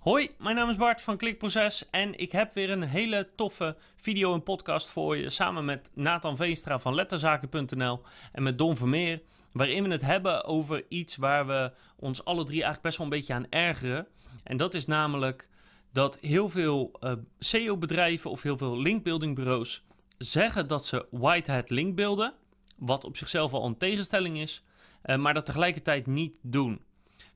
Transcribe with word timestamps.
Hoi, 0.00 0.30
mijn 0.38 0.56
naam 0.56 0.70
is 0.70 0.76
Bart 0.76 1.02
van 1.02 1.16
Klikproces 1.16 1.90
en 1.90 2.18
ik 2.18 2.32
heb 2.32 2.52
weer 2.52 2.70
een 2.70 2.82
hele 2.82 3.28
toffe 3.36 3.76
video 3.96 4.34
en 4.34 4.42
podcast 4.42 4.90
voor 4.90 5.16
je 5.16 5.30
samen 5.30 5.64
met 5.64 5.90
Nathan 5.94 6.36
Veenstra 6.36 6.78
van 6.78 6.94
letterzaken.nl 6.94 8.02
en 8.32 8.42
met 8.42 8.58
Don 8.58 8.76
Vermeer, 8.76 9.22
waarin 9.52 9.82
we 9.82 9.90
het 9.90 10.00
hebben 10.00 10.44
over 10.44 10.84
iets 10.88 11.16
waar 11.16 11.46
we 11.46 11.72
ons 11.96 12.24
alle 12.24 12.44
drie 12.44 12.62
eigenlijk 12.62 12.82
best 12.82 12.96
wel 12.98 13.06
een 13.06 13.12
beetje 13.12 13.34
aan 13.34 13.46
ergeren. 13.50 14.06
En 14.44 14.56
dat 14.56 14.74
is 14.74 14.86
namelijk 14.86 15.48
dat 15.92 16.18
heel 16.20 16.48
veel 16.48 17.00
SEO-bedrijven 17.38 18.30
of 18.30 18.42
heel 18.42 18.58
veel 18.58 18.78
linkbuildingbureaus 18.78 19.84
zeggen 20.18 20.66
dat 20.66 20.86
ze 20.86 21.06
whitehead 21.10 21.70
linkbeelden, 21.70 22.34
wat 22.76 23.04
op 23.04 23.16
zichzelf 23.16 23.52
al 23.52 23.66
een 23.66 23.78
tegenstelling 23.78 24.38
is, 24.38 24.62
uh, 25.04 25.16
maar 25.16 25.34
dat 25.34 25.46
tegelijkertijd 25.46 26.06
niet 26.06 26.38
doen. 26.42 26.80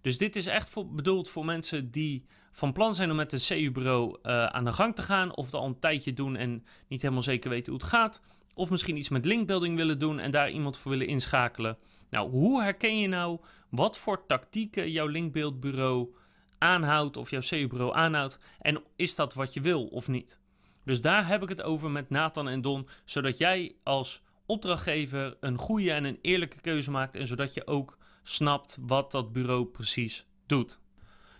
Dus 0.01 0.19
dit 0.19 0.37
is 0.37 0.47
echt 0.47 0.95
bedoeld 0.95 1.29
voor 1.29 1.45
mensen 1.45 1.91
die 1.91 2.25
van 2.55 2.73
plan 2.73 2.95
zijn 2.95 3.11
om 3.11 3.17
met 3.17 3.33
een 3.33 3.39
CU-bureau 3.39 4.19
uh, 4.23 4.47
aan 4.47 4.65
de 4.65 4.73
gang 4.73 4.95
te 4.95 5.03
gaan, 5.03 5.37
of 5.37 5.45
het 5.45 5.55
al 5.55 5.67
een 5.67 5.79
tijdje 5.79 6.13
doen 6.13 6.37
en 6.37 6.65
niet 6.89 7.03
helemaal 7.03 7.23
zeker 7.23 7.51
weten 7.51 7.73
hoe 7.73 7.81
het 7.81 7.91
gaat, 7.91 8.21
of 8.55 8.71
misschien 8.71 8.97
iets 8.97 9.09
met 9.09 9.25
linkbuilding 9.25 9.77
willen 9.77 9.99
doen 9.99 10.19
en 10.19 10.31
daar 10.31 10.51
iemand 10.51 10.79
voor 10.79 10.91
willen 10.91 11.07
inschakelen. 11.07 11.79
Nou, 12.11 12.31
hoe 12.31 12.63
herken 12.63 12.99
je 12.99 13.09
nou 13.09 13.41
wat 13.71 13.99
voor 13.99 14.27
tactieken 14.27 14.91
jouw 14.91 15.07
linkbeeldbureau 15.07 16.15
aanhoudt 16.59 17.17
of 17.17 17.31
jouw 17.31 17.41
CU-bureau 17.41 17.95
aanhoudt 17.95 18.39
en 18.61 18.83
is 18.97 19.15
dat 19.15 19.35
wat 19.35 19.55
je 19.55 19.61
wil 19.61 19.87
of 19.87 20.09
niet? 20.09 20.41
Dus 20.85 21.01
daar 21.01 21.27
heb 21.27 21.43
ik 21.43 21.49
het 21.49 21.63
over 21.63 21.91
met 21.91 22.11
Nathan 22.11 22.49
en 22.49 22.63
Don, 22.63 22.89
zodat 23.05 23.39
jij 23.39 23.75
als 23.83 24.23
opdrachtgever 24.47 25.37
een 25.41 25.59
goede 25.59 25.93
en 25.93 26.05
een 26.05 26.19
eerlijke 26.21 26.61
keuze 26.61 26.91
maakt 26.91 27.17
en 27.17 27.27
zodat 27.27 27.55
je 27.55 27.67
ook 27.67 27.99
snapt 28.23 28.79
wat 28.81 29.11
dat 29.11 29.33
bureau 29.33 29.65
precies 29.65 30.27
doet. 30.47 30.83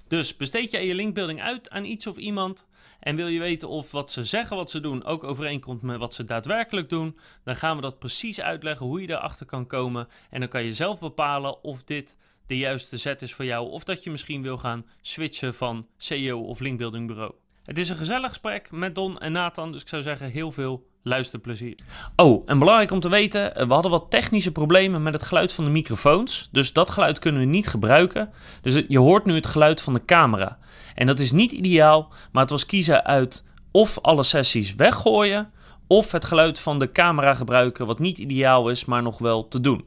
Dus 0.09 0.37
besteed 0.37 0.71
jij 0.71 0.87
je 0.87 0.95
linkbuilding 0.95 1.43
uit 1.43 1.71
aan 1.71 1.85
iets 1.85 2.07
of 2.07 2.17
iemand? 2.17 2.67
En 3.01 3.17
wil 3.17 3.27
je 3.27 3.39
weten 3.39 3.69
of 3.69 3.91
wat 3.91 4.11
ze 4.11 4.25
zeggen 4.25 4.57
wat 4.57 4.71
ze 4.71 4.81
doen 4.81 5.05
ook 5.05 5.25
overeenkomt 5.25 5.83
met 5.83 5.99
wat 5.99 6.15
ze 6.15 6.25
daadwerkelijk 6.25 6.89
doen, 6.89 7.19
dan 7.45 7.57
gaan 7.57 7.77
we 7.77 7.83
dat 7.83 7.99
precies 7.99 8.41
uitleggen 8.41 8.87
hoe 8.87 9.01
je 9.01 9.07
daarachter 9.07 9.47
kan 9.47 9.67
komen. 9.67 10.09
En 10.31 10.41
dan 10.41 10.49
kan 10.49 10.65
je 10.65 10.73
zelf 10.73 10.99
bepalen 10.99 11.63
of 11.65 11.83
dit 11.83 12.17
de 12.47 12.57
juiste 12.57 12.97
zet 12.97 13.23
is 13.23 13.35
voor 13.35 13.45
jou. 13.45 13.71
Of 13.71 13.85
dat 13.85 14.05
je 14.05 14.11
misschien 14.11 14.43
wil 14.43 14.59
gaan 14.59 14.87
switchen 15.01 15.55
van 15.55 15.87
CEO 15.97 16.41
of 16.41 16.61
linkbuilding 16.61 17.07
bureau. 17.07 17.35
Het 17.65 17.79
is 17.79 17.89
een 17.89 17.97
gezellig 17.97 18.29
gesprek 18.29 18.71
met 18.71 18.95
Don 18.95 19.19
en 19.19 19.33
Nathan, 19.33 19.73
dus 19.73 19.81
ik 19.81 19.89
zou 19.89 20.03
zeggen 20.03 20.31
heel 20.31 20.53
veel 20.53 20.87
luisterplezier. 21.03 21.79
Oh, 22.17 22.43
en 22.47 22.59
belangrijk 22.59 22.91
om 22.91 23.01
te 23.01 23.09
weten, 23.09 23.69
we 23.69 23.73
hadden 23.73 23.91
wat 23.91 24.11
technische 24.11 24.53
problemen 24.53 25.03
met 25.03 25.13
het 25.13 25.23
geluid 25.23 25.53
van 25.53 25.65
de 25.65 25.71
microfoons. 25.71 26.49
Dus 26.53 26.73
dat 26.73 26.91
geluid 26.91 27.19
kunnen 27.19 27.41
we 27.41 27.47
niet 27.47 27.69
gebruiken. 27.69 28.31
Dus 28.63 28.83
je 28.89 28.99
hoort 28.99 29.25
nu 29.25 29.35
het 29.35 29.47
geluid 29.47 29.81
van 29.81 29.93
de 29.93 30.05
camera. 30.05 30.59
En 30.95 31.07
dat 31.07 31.21
is 31.21 31.33
niet 31.33 31.53
ideaal, 31.53 32.13
maar 32.33 32.43
het 32.43 32.51
was 32.51 32.67
kiezen 32.67 33.05
uit 33.05 33.45
of 33.71 33.99
alle 34.01 34.23
sessies 34.23 34.75
weggooien... 34.75 35.51
of 35.87 36.13
het 36.13 36.25
geluid 36.25 36.59
van 36.59 36.79
de 36.79 36.93
camera 36.93 37.35
gebruiken, 37.35 37.87
wat 37.87 37.99
niet 37.99 38.19
ideaal 38.19 38.71
is, 38.71 38.85
maar 38.85 39.03
nog 39.03 39.19
wel 39.19 39.49
te 39.49 39.61
doen. 39.61 39.85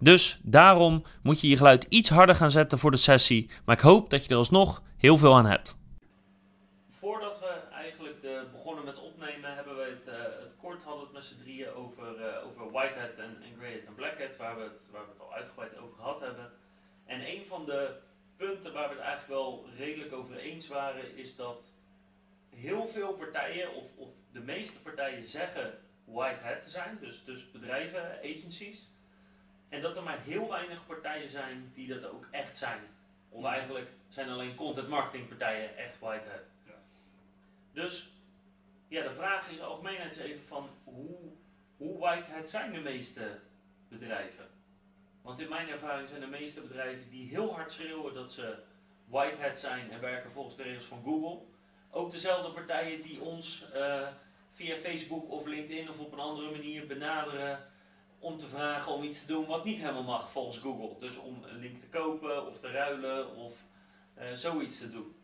Dus 0.00 0.40
daarom 0.42 1.02
moet 1.22 1.40
je 1.40 1.48
je 1.48 1.56
geluid 1.56 1.86
iets 1.88 2.08
harder 2.08 2.34
gaan 2.34 2.50
zetten 2.50 2.78
voor 2.78 2.90
de 2.90 2.96
sessie. 2.96 3.50
Maar 3.64 3.76
ik 3.76 3.82
hoop 3.82 4.10
dat 4.10 4.24
je 4.24 4.30
er 4.30 4.36
alsnog 4.36 4.82
heel 4.96 5.18
veel 5.18 5.36
aan 5.36 5.46
hebt. 5.46 5.78
Voordat 7.00 7.38
we 7.38 7.74
eigenlijk 7.74 8.22
de, 8.22 8.46
opnemen, 9.00 9.54
hebben 9.54 9.76
we 9.76 9.82
het, 9.82 10.08
uh, 10.14 10.42
het 10.42 10.56
kort 10.56 10.82
hadden 10.82 11.04
het 11.04 11.12
met 11.12 11.24
z'n 11.24 11.38
drieën 11.38 11.68
over, 11.68 12.20
uh, 12.20 12.46
over 12.46 12.70
Whitehead 12.70 13.14
en, 13.14 13.42
en 13.42 13.56
Greyhead 13.58 13.84
en 13.86 13.94
Blackhead, 13.94 14.36
waar 14.36 14.56
we, 14.56 14.62
het, 14.62 14.90
waar 14.90 15.04
we 15.04 15.10
het 15.10 15.20
al 15.20 15.34
uitgebreid 15.34 15.76
over 15.76 15.96
gehad 15.96 16.20
hebben. 16.20 16.50
En 17.06 17.28
een 17.28 17.46
van 17.46 17.64
de 17.64 17.96
punten 18.36 18.72
waar 18.72 18.88
we 18.88 18.94
het 18.94 19.04
eigenlijk 19.04 19.40
wel 19.40 19.66
redelijk 19.76 20.12
over 20.12 20.36
eens 20.36 20.68
waren, 20.68 21.16
is 21.16 21.36
dat 21.36 21.72
heel 22.54 22.88
veel 22.88 23.12
partijen, 23.12 23.74
of, 23.74 23.96
of 23.96 24.08
de 24.32 24.40
meeste 24.40 24.82
partijen 24.82 25.24
zeggen 25.24 25.78
Whitehead 26.04 26.62
te 26.62 26.70
zijn, 26.70 26.98
dus, 27.00 27.24
dus 27.24 27.50
bedrijven, 27.50 28.18
agencies. 28.18 28.88
En 29.68 29.82
dat 29.82 29.96
er 29.96 30.02
maar 30.02 30.20
heel 30.20 30.48
weinig 30.48 30.86
partijen 30.86 31.28
zijn 31.28 31.70
die 31.74 31.88
dat 31.88 32.04
ook 32.04 32.26
echt 32.30 32.58
zijn. 32.58 32.80
Of 33.28 33.44
eigenlijk 33.44 33.90
zijn 34.08 34.28
alleen 34.28 34.54
content 34.54 34.88
marketing 34.88 35.28
partijen 35.28 35.76
echt 35.76 35.98
Whitehead. 35.98 36.44
Ja. 36.66 36.74
Dus 37.72 38.08
ja, 38.88 39.02
de 39.02 39.14
vraag 39.14 39.50
is 39.50 39.60
algemeen 39.60 40.00
eens 40.00 40.18
even 40.18 40.46
van 40.46 40.68
hoe, 40.84 41.32
hoe 41.76 41.98
Whitehead 41.98 42.48
zijn 42.48 42.72
de 42.72 42.80
meeste 42.80 43.38
bedrijven? 43.88 44.48
Want 45.22 45.40
in 45.40 45.48
mijn 45.48 45.68
ervaring 45.68 46.08
zijn 46.08 46.20
de 46.20 46.26
meeste 46.26 46.60
bedrijven 46.60 47.10
die 47.10 47.28
heel 47.28 47.54
hard 47.54 47.72
schreeuwen 47.72 48.14
dat 48.14 48.32
ze 48.32 48.58
Whitehead 49.08 49.58
zijn 49.58 49.90
en 49.90 50.00
werken 50.00 50.32
volgens 50.32 50.56
de 50.56 50.62
regels 50.62 50.84
van 50.84 51.02
Google. 51.04 51.40
Ook 51.90 52.10
dezelfde 52.10 52.52
partijen 52.52 53.02
die 53.02 53.20
ons 53.20 53.64
uh, 53.74 54.08
via 54.52 54.76
Facebook 54.76 55.30
of 55.30 55.46
LinkedIn 55.46 55.88
of 55.88 55.98
op 55.98 56.12
een 56.12 56.18
andere 56.18 56.50
manier 56.50 56.86
benaderen 56.86 57.66
om 58.18 58.38
te 58.38 58.46
vragen 58.46 58.92
om 58.92 59.02
iets 59.02 59.20
te 59.20 59.26
doen 59.26 59.46
wat 59.46 59.64
niet 59.64 59.78
helemaal 59.78 60.02
mag 60.02 60.30
volgens 60.30 60.58
Google. 60.58 60.98
Dus 60.98 61.16
om 61.16 61.44
een 61.44 61.58
link 61.58 61.78
te 61.78 61.88
kopen 61.88 62.46
of 62.46 62.60
te 62.60 62.70
ruilen 62.70 63.34
of 63.34 63.64
uh, 64.18 64.32
zoiets 64.34 64.78
te 64.78 64.90
doen. 64.90 65.14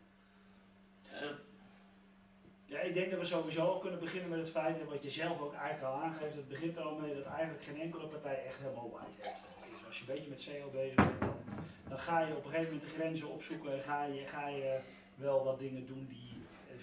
Uh, 1.13 1.29
ja, 2.65 2.79
ik 2.79 2.93
denk 2.93 3.11
dat 3.11 3.19
we 3.19 3.25
sowieso 3.25 3.65
al 3.65 3.79
kunnen 3.79 3.99
beginnen 3.99 4.29
met 4.29 4.39
het 4.39 4.49
feit, 4.49 4.79
en 4.79 4.87
wat 4.87 5.03
je 5.03 5.09
zelf 5.09 5.41
ook 5.41 5.53
eigenlijk 5.53 5.93
al 5.93 6.01
aangeeft, 6.01 6.35
het 6.35 6.47
begint 6.47 6.77
er 6.77 6.83
al 6.83 6.95
mee 6.95 7.15
dat 7.15 7.25
eigenlijk 7.25 7.63
geen 7.63 7.81
enkele 7.81 8.07
partij 8.07 8.45
echt 8.45 8.59
helemaal 8.59 8.91
white 8.91 9.29
is. 9.29 9.85
Als 9.87 9.99
je 9.99 10.05
een 10.07 10.15
beetje 10.15 10.29
met 10.29 10.41
SEO 10.41 10.69
bezig 10.71 10.95
bent, 10.95 11.19
dan, 11.19 11.35
dan, 11.87 11.99
ga 11.99 12.19
je 12.19 12.35
op 12.35 12.45
een 12.45 12.51
gegeven 12.51 12.73
moment 12.73 12.89
de 12.89 12.95
grenzen 12.97 13.29
opzoeken 13.29 13.73
en 13.73 13.83
ga 13.83 14.03
je, 14.03 14.27
ga 14.27 14.47
je 14.47 14.79
wel 15.15 15.43
wat 15.43 15.59
dingen 15.59 15.85
doen 15.85 16.05
die 16.09 16.35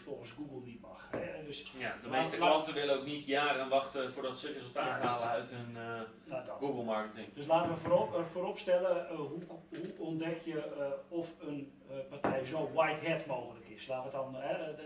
volgens 0.03 0.31
Google 0.31 0.61
niet 0.65 0.81
mag. 0.81 1.09
Hè? 1.11 1.45
Dus, 1.45 1.73
ja, 1.79 1.97
de 2.03 2.09
meeste 2.09 2.37
klanten 2.37 2.75
willen 2.75 2.99
ook 2.99 3.05
niet 3.05 3.27
jaren 3.27 3.69
wachten 3.69 4.13
voordat 4.13 4.39
ze 4.39 4.53
resultaat 4.53 5.05
halen 5.05 5.29
uit 5.29 5.51
hun 5.51 5.71
uh, 5.71 6.01
nou, 6.25 6.61
Google 6.61 6.85
marketing. 6.85 7.35
Dus 7.35 7.47
laten 7.47 7.71
we 7.71 7.77
voorop, 7.77 8.25
voorop 8.31 8.59
stellen, 8.59 9.07
uh, 9.13 9.19
hoe, 9.19 9.43
hoe, 9.69 9.91
ontdek 9.99 10.43
je 10.45 10.95
of 11.09 11.35
een 11.41 11.73
partij 12.09 12.45
zo 12.45 12.71
white 12.75 13.11
hat 13.11 13.27
mogelijk 13.27 13.69
is. 13.69 13.87
Laten 13.87 14.11
we, 14.11 14.17
dan, 14.17 14.33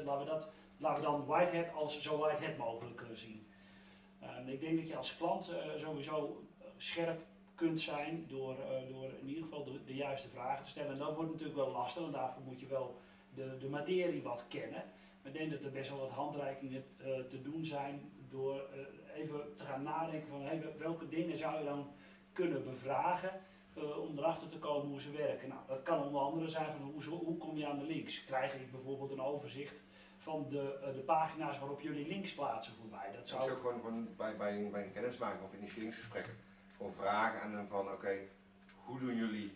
laten, 0.04 0.24
we 0.24 0.30
dat, 0.30 0.48
laten 0.76 1.02
we 1.02 1.08
dan 1.08 1.26
white 1.26 1.56
hat 1.56 1.74
als 1.74 2.00
zo 2.00 2.18
white 2.18 2.44
hat 2.44 2.56
mogelijk 2.56 3.04
zien. 3.12 3.46
Ehm, 4.20 4.48
ik 4.48 4.60
denk 4.60 4.76
dat 4.76 4.88
je 4.88 4.96
als 4.96 5.16
klant 5.16 5.52
sowieso 5.76 6.44
scherp 6.76 7.20
kunt 7.54 7.80
zijn 7.80 8.24
door, 8.28 8.56
door 8.88 9.10
in 9.20 9.28
ieder 9.28 9.42
geval 9.42 9.64
de, 9.86 9.94
juiste 9.94 10.28
vragen 10.28 10.64
te 10.64 10.70
stellen. 10.70 10.92
En 10.92 10.98
dat 10.98 11.14
wordt 11.14 11.30
natuurlijk 11.30 11.58
wel 11.58 11.70
lastig, 11.70 12.04
en 12.04 12.12
daarvoor 12.12 12.42
moet 12.42 12.60
je 12.60 12.66
wel 12.66 13.00
de, 13.34 13.56
de 13.58 13.68
materie 13.68 14.22
wat 14.22 14.44
kennen. 14.48 14.84
Maar 15.22 15.32
ik 15.32 15.38
denk 15.38 15.50
dat 15.50 15.62
er 15.62 15.70
best 15.70 15.90
wel 15.90 15.98
wat 15.98 16.10
handreikingen 16.10 16.84
te 17.28 17.42
doen 17.42 17.64
zijn 17.64 18.12
door 18.30 18.68
even 19.14 19.56
te 19.56 19.64
gaan 19.64 19.82
nadenken 19.82 20.28
van 20.28 20.78
welke 20.78 21.08
dingen 21.08 21.36
zou 21.36 21.58
je 21.58 21.64
dan 21.64 21.90
kunnen 22.32 22.64
bevragen 22.64 23.40
uh, 23.78 23.98
om 23.98 24.18
erachter 24.18 24.48
te 24.48 24.58
komen 24.58 24.88
hoe 24.88 25.00
ze 25.00 25.10
werken. 25.10 25.48
Nou, 25.48 25.60
dat 25.66 25.82
kan 25.82 26.02
onder 26.02 26.20
andere 26.20 26.48
zijn 26.48 26.72
van 26.72 26.90
hoe, 26.90 27.24
hoe 27.24 27.36
kom 27.36 27.56
je 27.56 27.66
aan 27.66 27.78
de 27.78 27.84
links? 27.84 28.24
Krijg 28.24 28.54
ik 28.54 28.70
bijvoorbeeld 28.70 29.10
een 29.10 29.20
overzicht 29.20 29.82
van 30.26 30.48
de, 30.48 30.92
de 30.94 31.02
pagina's 31.06 31.58
waarop 31.58 31.80
jullie 31.80 32.08
links 32.08 32.34
plaatsen 32.34 32.74
voorbij? 32.80 33.12
Dat 33.12 33.28
zou 33.28 33.50
ook 33.50 33.56
gewoon, 33.60 33.80
gewoon 33.80 34.16
bij, 34.16 34.36
bij, 34.36 34.56
een, 34.56 34.70
bij 34.70 34.84
een 34.84 34.92
kennismaking 34.92 35.42
of 35.42 35.54
initieringsgesprek 35.54 36.34
gewoon 36.76 36.94
vragen 36.94 37.40
aan 37.40 37.52
hem 37.52 37.68
van 37.68 37.92
oké, 37.92 38.18
hoe 38.84 38.98
doen 38.98 39.16
jullie 39.16 39.52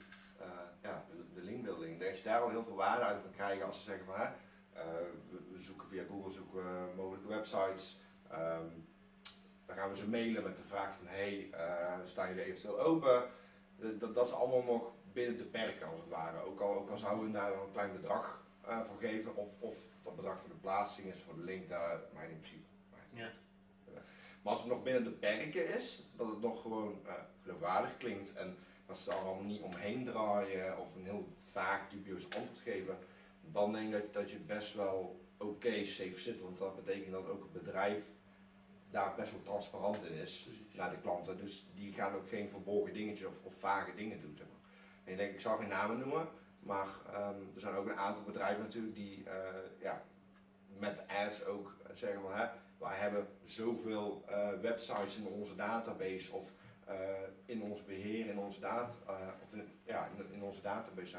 ja, 0.82 1.04
de, 1.08 1.25
de 1.34 1.42
linkbuilding? 1.42 2.00
Dat 2.00 2.19
je 2.19 2.25
daar 2.25 2.41
al 2.41 2.48
heel 2.48 2.64
veel 2.64 2.75
waarde 2.75 3.04
uit 3.04 3.22
kan 3.22 3.31
krijgen 3.31 3.66
als 3.66 3.78
ze 3.78 3.84
zeggen 3.84 4.06
van 4.06 4.14
hè, 4.14 4.26
eh, 4.72 4.84
we, 5.50 5.58
zoeken 5.58 5.88
via 5.88 6.04
Google 6.08 6.32
zoeken 6.32 6.94
mogelijke 6.97 7.28
websites. 7.28 7.98
Ehm, 8.28 8.69
dan 9.66 9.76
gaan 9.76 9.91
we 9.91 9.97
ze 9.97 10.08
mailen 10.08 10.42
met 10.42 10.56
de 10.56 10.62
vraag 10.62 10.97
van 10.97 11.06
hey, 11.06 11.50
staan 12.04 12.28
jullie 12.28 12.44
eventueel 12.44 12.81
open? 12.81 13.22
Dat, 13.76 14.14
dat 14.14 14.26
is 14.26 14.32
allemaal 14.32 14.62
nog 14.62 14.92
binnen 15.12 15.37
de 15.37 15.44
perken 15.44 15.87
als 15.87 16.00
het 16.00 16.08
ware. 16.08 16.44
Ook 16.44 16.60
al, 16.60 16.75
ook 16.75 16.91
al 16.91 16.98
zouden 16.98 17.25
we 17.25 17.32
daar 17.32 17.52
een 17.52 17.72
klein 17.72 17.92
bedrag 17.92 18.42
uh, 18.69 18.81
voor 18.81 18.98
geven, 18.98 19.37
of, 19.37 19.53
of 19.59 19.87
dat 20.03 20.16
bedrag 20.16 20.40
voor 20.40 20.49
de 20.49 20.55
plaatsing 20.55 21.12
is, 21.12 21.23
voor 21.23 21.34
de 21.34 21.44
link, 21.44 21.69
daar 21.69 22.00
maar 22.14 22.31
in 22.31 22.38
principe. 22.38 22.69
Ja. 23.12 23.31
Maar 24.43 24.52
als 24.52 24.61
het 24.61 24.70
nog 24.70 24.82
binnen 24.82 25.05
de 25.05 25.11
perken 25.11 25.75
is, 25.75 26.02
dat 26.17 26.26
het 26.26 26.40
nog 26.40 26.62
gewoon 26.62 27.00
uh, 27.06 27.12
geloofwaardig 27.43 27.96
klinkt 27.96 28.32
en 28.32 28.56
dat 28.87 28.99
ze 28.99 29.11
er 29.11 29.17
allemaal 29.17 29.44
niet 29.44 29.62
omheen 29.62 30.05
draaien 30.05 30.79
of 30.79 30.94
een 30.94 31.05
heel 31.05 31.29
vaag 31.50 31.88
dubieus 31.88 32.25
antwoord 32.25 32.58
geven, 32.58 32.99
dan 33.40 33.73
denk 33.73 33.94
ik 33.94 34.12
dat 34.12 34.31
je 34.31 34.38
best 34.38 34.75
wel 34.75 35.20
oké 35.38 35.87
safe 35.87 36.20
zit. 36.20 36.40
Want 36.40 36.58
dat 36.58 36.84
betekent 36.84 37.12
dat 37.12 37.29
ook 37.29 37.43
het 37.43 37.52
bedrijf 37.52 38.05
daar 38.90 39.14
best 39.14 39.32
wel 39.32 39.43
transparant 39.43 40.05
in 40.05 40.14
is 40.14 40.49
naar 40.73 40.90
de 40.90 41.00
klanten. 41.00 41.37
Dus 41.37 41.67
die 41.75 41.93
gaan 41.93 42.14
ook 42.14 42.29
geen 42.29 42.49
verborgen 42.49 42.94
dingetjes 42.94 43.26
of, 43.26 43.34
of 43.43 43.55
vage 43.58 43.94
dingen 43.94 44.20
doen. 44.20 44.37
Zeg 44.37 44.46
maar. 44.46 44.70
En 45.05 45.12
ik 45.12 45.19
denk, 45.19 45.32
ik 45.32 45.40
zal 45.40 45.56
geen 45.56 45.69
namen 45.69 45.99
noemen, 45.99 46.29
maar 46.60 46.88
um, 47.14 47.50
er 47.54 47.60
zijn 47.60 47.74
ook 47.74 47.86
een 47.86 47.98
aantal 47.98 48.22
bedrijven 48.22 48.62
natuurlijk 48.62 48.94
die 48.94 49.24
uh, 49.26 49.32
ja, 49.80 50.02
met 50.78 51.04
ads 51.24 51.44
ook 51.44 51.76
zeggen 51.94 52.20
van 52.20 52.34
hè, 52.34 52.46
wij 52.78 52.96
hebben 52.96 53.26
zoveel 53.44 54.24
uh, 54.30 54.48
websites 54.60 55.16
in 55.16 55.26
onze 55.26 55.54
database 55.56 56.32
of 56.32 56.52
in 57.44 57.62
ons 57.62 57.84
beheer, 57.84 58.26
in 58.26 58.38
onze, 58.38 58.60
data, 58.60 58.94
of 59.42 59.52
in, 59.52 59.68
ja, 59.84 60.08
in, 60.16 60.32
in 60.32 60.42
onze 60.42 60.60
database 60.60 61.16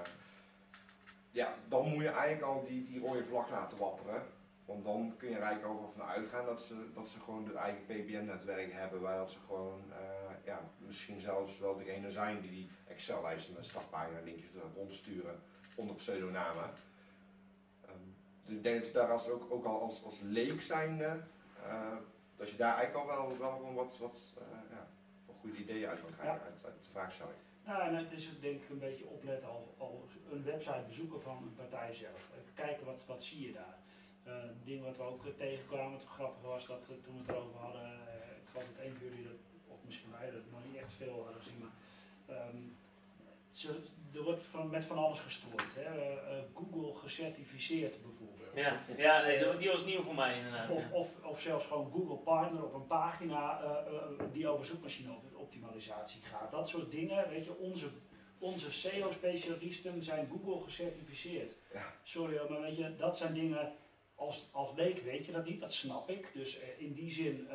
ja, 1.31 1.53
dan 1.67 1.89
moet 1.89 2.03
je 2.03 2.09
eigenlijk 2.09 2.43
al 2.43 2.65
die, 2.67 2.85
die 2.85 2.99
rode 2.99 3.23
vlag 3.23 3.49
laten 3.49 3.77
wapperen. 3.77 4.23
Want 4.65 4.83
dan 4.83 5.13
kun 5.17 5.29
je 5.29 5.35
er 5.35 5.41
eigenlijk 5.41 5.73
al 5.73 5.93
van 5.97 6.07
uitgaan 6.07 6.45
dat 6.45 6.61
ze, 6.61 6.91
dat 6.93 7.07
ze 7.07 7.19
gewoon 7.19 7.45
de 7.45 7.53
eigen 7.53 7.85
PBN-netwerk 7.85 8.73
hebben, 8.73 9.01
waar 9.01 9.29
ze 9.29 9.37
gewoon 9.47 9.81
eh, 9.89 10.20
ja, 10.45 10.69
misschien 10.77 11.19
zelfs 11.19 11.59
wel 11.59 11.77
degene 11.77 12.11
zijn 12.11 12.41
die 12.41 12.51
die 12.51 12.69
Excel-lijsten 12.87 13.53
met 13.53 13.65
startpagina 13.65 14.19
linkjes 14.23 14.49
rondsturen 14.75 15.39
onder 15.75 15.95
pseudonamen. 15.95 16.69
Ehm, 17.85 17.93
dus 18.45 18.55
ik 18.55 18.63
denk 18.63 18.77
dat 18.77 18.85
je 18.85 18.93
daar 18.93 19.11
als, 19.11 19.29
ook, 19.29 19.51
ook 19.51 19.65
al 19.65 19.81
als, 19.81 20.03
als 20.03 20.19
leek 20.21 20.61
zijnde, 20.61 21.21
uh, 21.65 21.95
dat 22.35 22.49
je 22.49 22.57
daar 22.57 22.75
eigenlijk 22.77 23.09
al 23.09 23.15
wel, 23.15 23.37
wel 23.37 23.55
gewoon 23.55 23.73
wat, 23.73 23.97
wat, 23.97 24.33
uh, 24.37 24.71
ja, 24.71 24.87
wat 25.25 25.35
goede 25.41 25.57
ideeën 25.57 25.89
uit 25.89 26.01
kan 26.01 26.15
krijgen 26.15 26.41
uit, 26.41 26.65
uit 26.65 26.83
de 26.83 26.89
vraagstelling. 26.91 27.37
Nou, 27.65 27.81
en 27.81 27.95
het 27.95 28.11
is 28.11 28.29
denk 28.39 28.63
ik 28.63 28.69
een 28.69 28.79
beetje 28.79 29.05
opletten 29.05 29.49
al, 29.49 29.75
al 29.77 30.07
een 30.31 30.43
website 30.43 30.83
bezoeken 30.87 31.21
van 31.21 31.37
een 31.37 31.55
partij 31.55 31.93
zelf. 31.93 32.29
Kijken 32.53 32.85
wat, 32.85 33.05
wat 33.05 33.23
zie 33.23 33.47
je 33.47 33.53
daar. 33.53 33.79
Uh, 34.27 34.33
ding 34.63 34.83
wat 34.83 34.97
we 34.97 35.03
ook 35.03 35.25
tegenkwamen, 35.37 35.99
het 35.99 36.07
grappige 36.07 36.47
was 36.47 36.67
dat 36.67 36.83
toen 36.83 37.13
we 37.13 37.19
het 37.19 37.27
erover 37.27 37.59
hadden, 37.59 37.91
ik 38.41 38.47
geloof 38.51 38.65
dat 38.65 38.85
een 38.85 38.93
van 38.97 39.07
jullie 39.07 39.23
dat, 39.23 39.50
misschien 39.91 40.11
wij 40.19 40.31
dat 40.31 40.51
nog 40.51 40.59
niet 40.65 40.81
echt 40.81 40.93
veel 40.93 41.13
hadden 41.13 41.41
gezien, 41.41 41.59
maar 41.59 42.47
um, 42.47 42.77
ze, 43.51 43.79
er 44.13 44.23
wordt 44.23 44.41
van, 44.41 44.69
met 44.69 44.85
van 44.85 44.97
alles 44.97 45.19
gestrooid. 45.19 45.75
Hè? 45.75 46.17
Google 46.53 46.99
gecertificeerd 46.99 48.01
bijvoorbeeld. 48.01 48.55
Ja, 48.55 48.85
ja 48.97 49.21
nee, 49.21 49.57
die 49.57 49.69
was 49.69 49.85
nieuw 49.85 50.03
voor 50.03 50.15
mij 50.15 50.37
inderdaad. 50.37 50.69
Of, 50.69 50.91
of, 50.91 51.23
of 51.23 51.41
zelfs 51.41 51.65
gewoon 51.65 51.91
Google 51.91 52.17
Partner 52.17 52.63
op 52.63 52.73
een 52.73 52.87
pagina 52.87 53.61
die 54.31 54.47
over 54.47 54.65
zoekmachine 54.65 55.09
optimalisatie 55.33 56.21
gaat. 56.21 56.51
Dat 56.51 56.69
soort 56.69 56.91
dingen, 56.91 57.29
weet 57.29 57.45
je, 57.45 57.57
onze 57.57 57.89
onze 58.41 58.71
SEO-specialisten 58.71 60.03
zijn 60.03 60.29
Google 60.29 60.63
gecertificeerd. 60.63 61.51
Ja. 61.73 61.93
Sorry, 62.03 62.39
maar 62.49 62.61
weet 62.61 62.77
je, 62.77 62.95
dat 62.95 63.17
zijn 63.17 63.33
dingen 63.33 63.73
als, 64.15 64.49
als 64.51 64.75
leek 64.75 65.03
weet 65.03 65.25
je 65.25 65.31
dat 65.31 65.45
niet, 65.45 65.59
dat 65.59 65.73
snap 65.73 66.09
ik. 66.09 66.31
Dus 66.33 66.59
in 66.77 66.93
die 66.93 67.11
zin 67.11 67.47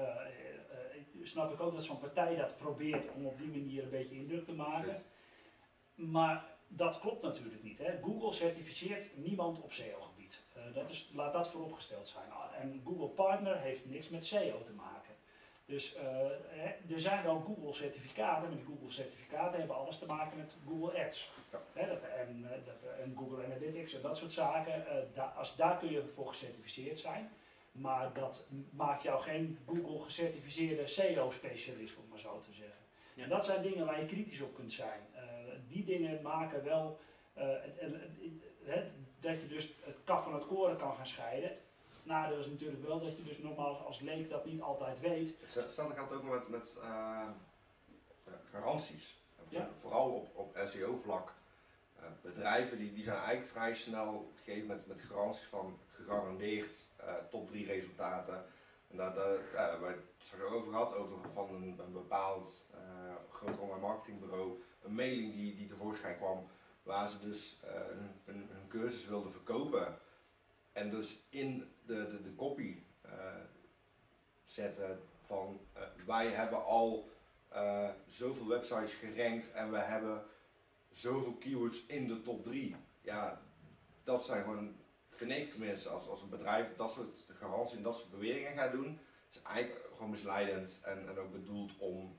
snap 1.28 1.52
ik 1.52 1.60
ook 1.60 1.74
dat 1.74 1.84
zo'n 1.84 1.98
partij 1.98 2.36
dat 2.36 2.56
probeert 2.56 3.12
om 3.14 3.26
op 3.26 3.38
die 3.38 3.48
manier 3.48 3.82
een 3.82 3.90
beetje 3.90 4.14
indruk 4.14 4.44
te 4.44 4.54
maken. 4.54 5.02
Maar 5.94 6.44
dat 6.68 7.00
klopt 7.00 7.22
natuurlijk 7.22 7.62
niet. 7.62 7.78
Hè. 7.78 7.98
Google 8.02 8.32
certificeert 8.32 9.16
niemand 9.16 9.62
op 9.62 9.72
SEO-gebied. 9.72 10.42
dat 10.74 10.88
is, 10.88 11.10
laat 11.14 11.32
dat 11.32 11.48
vooropgesteld 11.48 12.08
zijn. 12.08 12.26
En 12.60 12.82
Google 12.84 13.08
Partner 13.08 13.58
heeft 13.58 13.86
niks 13.86 14.08
met 14.08 14.24
SEO 14.24 14.62
te 14.62 14.72
maken. 14.72 15.14
Dus 15.66 15.96
er 16.88 17.00
zijn 17.00 17.22
wel 17.22 17.40
Google-certificaten, 17.40 18.48
maar 18.48 18.56
die 18.56 18.66
Google-certificaten 18.66 19.58
hebben 19.58 19.76
alles 19.76 19.98
te 19.98 20.06
maken 20.06 20.38
met 20.38 20.54
Google 20.68 21.04
Ads. 21.04 21.30
Ja. 21.52 21.86
dat, 21.86 22.02
en, 22.02 22.48
dat, 22.64 22.92
en, 23.00 23.14
Google 23.18 23.44
Analytics 23.44 23.94
en 23.94 24.02
dat 24.02 24.16
soort 24.16 24.32
zaken. 24.32 24.84
Da, 25.14 25.34
als, 25.36 25.56
daar 25.56 25.78
kun 25.78 25.90
je 25.90 26.06
voor 26.06 26.28
gecertificeerd 26.28 26.98
zijn. 26.98 27.30
Maar 27.78 28.12
dat 28.12 28.46
maakt 28.70 29.02
jou 29.02 29.22
geen 29.22 29.58
Google 29.66 30.04
gecertificeerde 30.04 30.86
SEO-specialist, 30.86 31.96
om 31.96 32.08
maar 32.08 32.18
zo 32.18 32.40
te 32.40 32.52
zeggen. 32.52 32.84
Ja. 33.14 33.22
En 33.22 33.28
dat 33.28 33.44
zijn 33.44 33.62
dingen 33.62 33.86
waar 33.86 34.00
je 34.00 34.06
kritisch 34.06 34.40
op 34.40 34.54
kunt 34.54 34.72
zijn. 34.72 35.00
Uh, 35.14 35.20
die 35.68 35.84
dingen 35.84 36.22
maken 36.22 36.64
wel 36.64 36.98
uh, 37.38 37.44
dat 39.20 39.40
je 39.40 39.46
dus 39.48 39.74
het 39.84 39.96
kaf 40.04 40.24
van 40.24 40.34
het 40.34 40.46
koren 40.46 40.76
kan 40.76 40.94
gaan 40.94 41.06
scheiden. 41.06 41.56
Nadeel 42.02 42.38
is 42.38 42.46
natuurlijk 42.46 42.86
wel 42.86 43.00
dat 43.00 43.16
je 43.16 43.24
dus 43.24 43.38
normaal 43.38 43.76
als 43.76 44.00
leek 44.00 44.30
dat 44.30 44.44
niet 44.44 44.60
altijd 44.60 45.00
weet. 45.00 45.34
Hetzelfde 45.40 45.94
geldt 45.94 46.12
ook 46.12 46.22
met, 46.22 46.48
met 46.48 46.78
uh, 46.82 47.28
garanties. 48.50 49.24
Ja. 49.48 49.68
Vooral 49.78 50.10
op, 50.10 50.36
op 50.36 50.58
SEO-vlak. 50.66 51.32
Uh, 52.00 52.06
bedrijven 52.22 52.78
die, 52.78 52.92
die 52.92 53.04
zijn 53.04 53.16
eigenlijk 53.16 53.48
vrij 53.48 53.74
snel 53.74 54.32
gegeven 54.34 54.66
met, 54.66 54.86
met 54.86 55.00
garanties 55.00 55.46
van 55.46 55.78
gegarandeerd 55.88 56.88
uh, 57.00 57.14
top 57.30 57.48
3 57.48 57.66
resultaten. 57.66 58.44
En 58.90 58.96
daar, 58.96 59.14
daar 59.14 59.38
hebben 59.52 59.88
we 59.88 59.94
het 60.18 60.42
over 60.42 60.70
gehad, 60.70 60.94
over 60.94 61.16
van 61.34 61.54
een, 61.54 61.92
bepaald 61.92 62.66
groot 63.30 63.58
online 63.58 63.80
marketingbureau. 63.80 64.62
Een 64.82 64.94
mailing 64.94 65.32
die, 65.32 65.56
die 65.56 65.66
tevoorschijn 65.66 66.16
kwam 66.16 66.48
waar 66.82 67.08
ze 67.08 67.18
dus 67.18 67.60
hun, 68.24 68.48
cursus 68.68 69.06
wilden 69.06 69.32
verkopen. 69.32 69.98
En 70.72 70.90
dus 70.90 71.18
in 71.28 71.72
de, 71.86 72.08
de, 72.08 72.22
de 72.22 72.34
copy 72.34 72.82
zetten 74.44 75.00
van 75.22 75.60
wij 76.06 76.26
hebben 76.26 76.64
al 76.64 77.08
zoveel 78.06 78.46
websites 78.46 78.94
gerankt 78.94 79.52
en 79.52 79.70
we 79.70 79.78
hebben 79.78 80.24
zoveel 80.98 81.34
keywords 81.34 81.86
in 81.86 82.08
de 82.08 82.22
top 82.22 82.44
3. 82.44 82.76
Ja, 83.00 83.42
dat 84.04 84.24
zijn 84.24 84.42
gewoon, 84.42 84.76
vind 85.08 85.30
ik 85.30 85.50
tenminste, 85.50 85.88
als, 85.88 86.08
als 86.08 86.22
een 86.22 86.28
bedrijf 86.28 86.76
dat 86.76 86.92
soort 86.92 87.24
garanties 87.38 87.76
en 87.76 87.82
dat 87.82 87.96
soort 87.96 88.10
beweringen 88.10 88.56
gaat 88.56 88.72
doen, 88.72 88.98
is 89.30 89.42
eigenlijk 89.42 89.86
gewoon 89.92 90.10
misleidend 90.10 90.80
en, 90.84 91.08
en 91.08 91.18
ook 91.18 91.32
bedoeld 91.32 91.78
om 91.78 92.18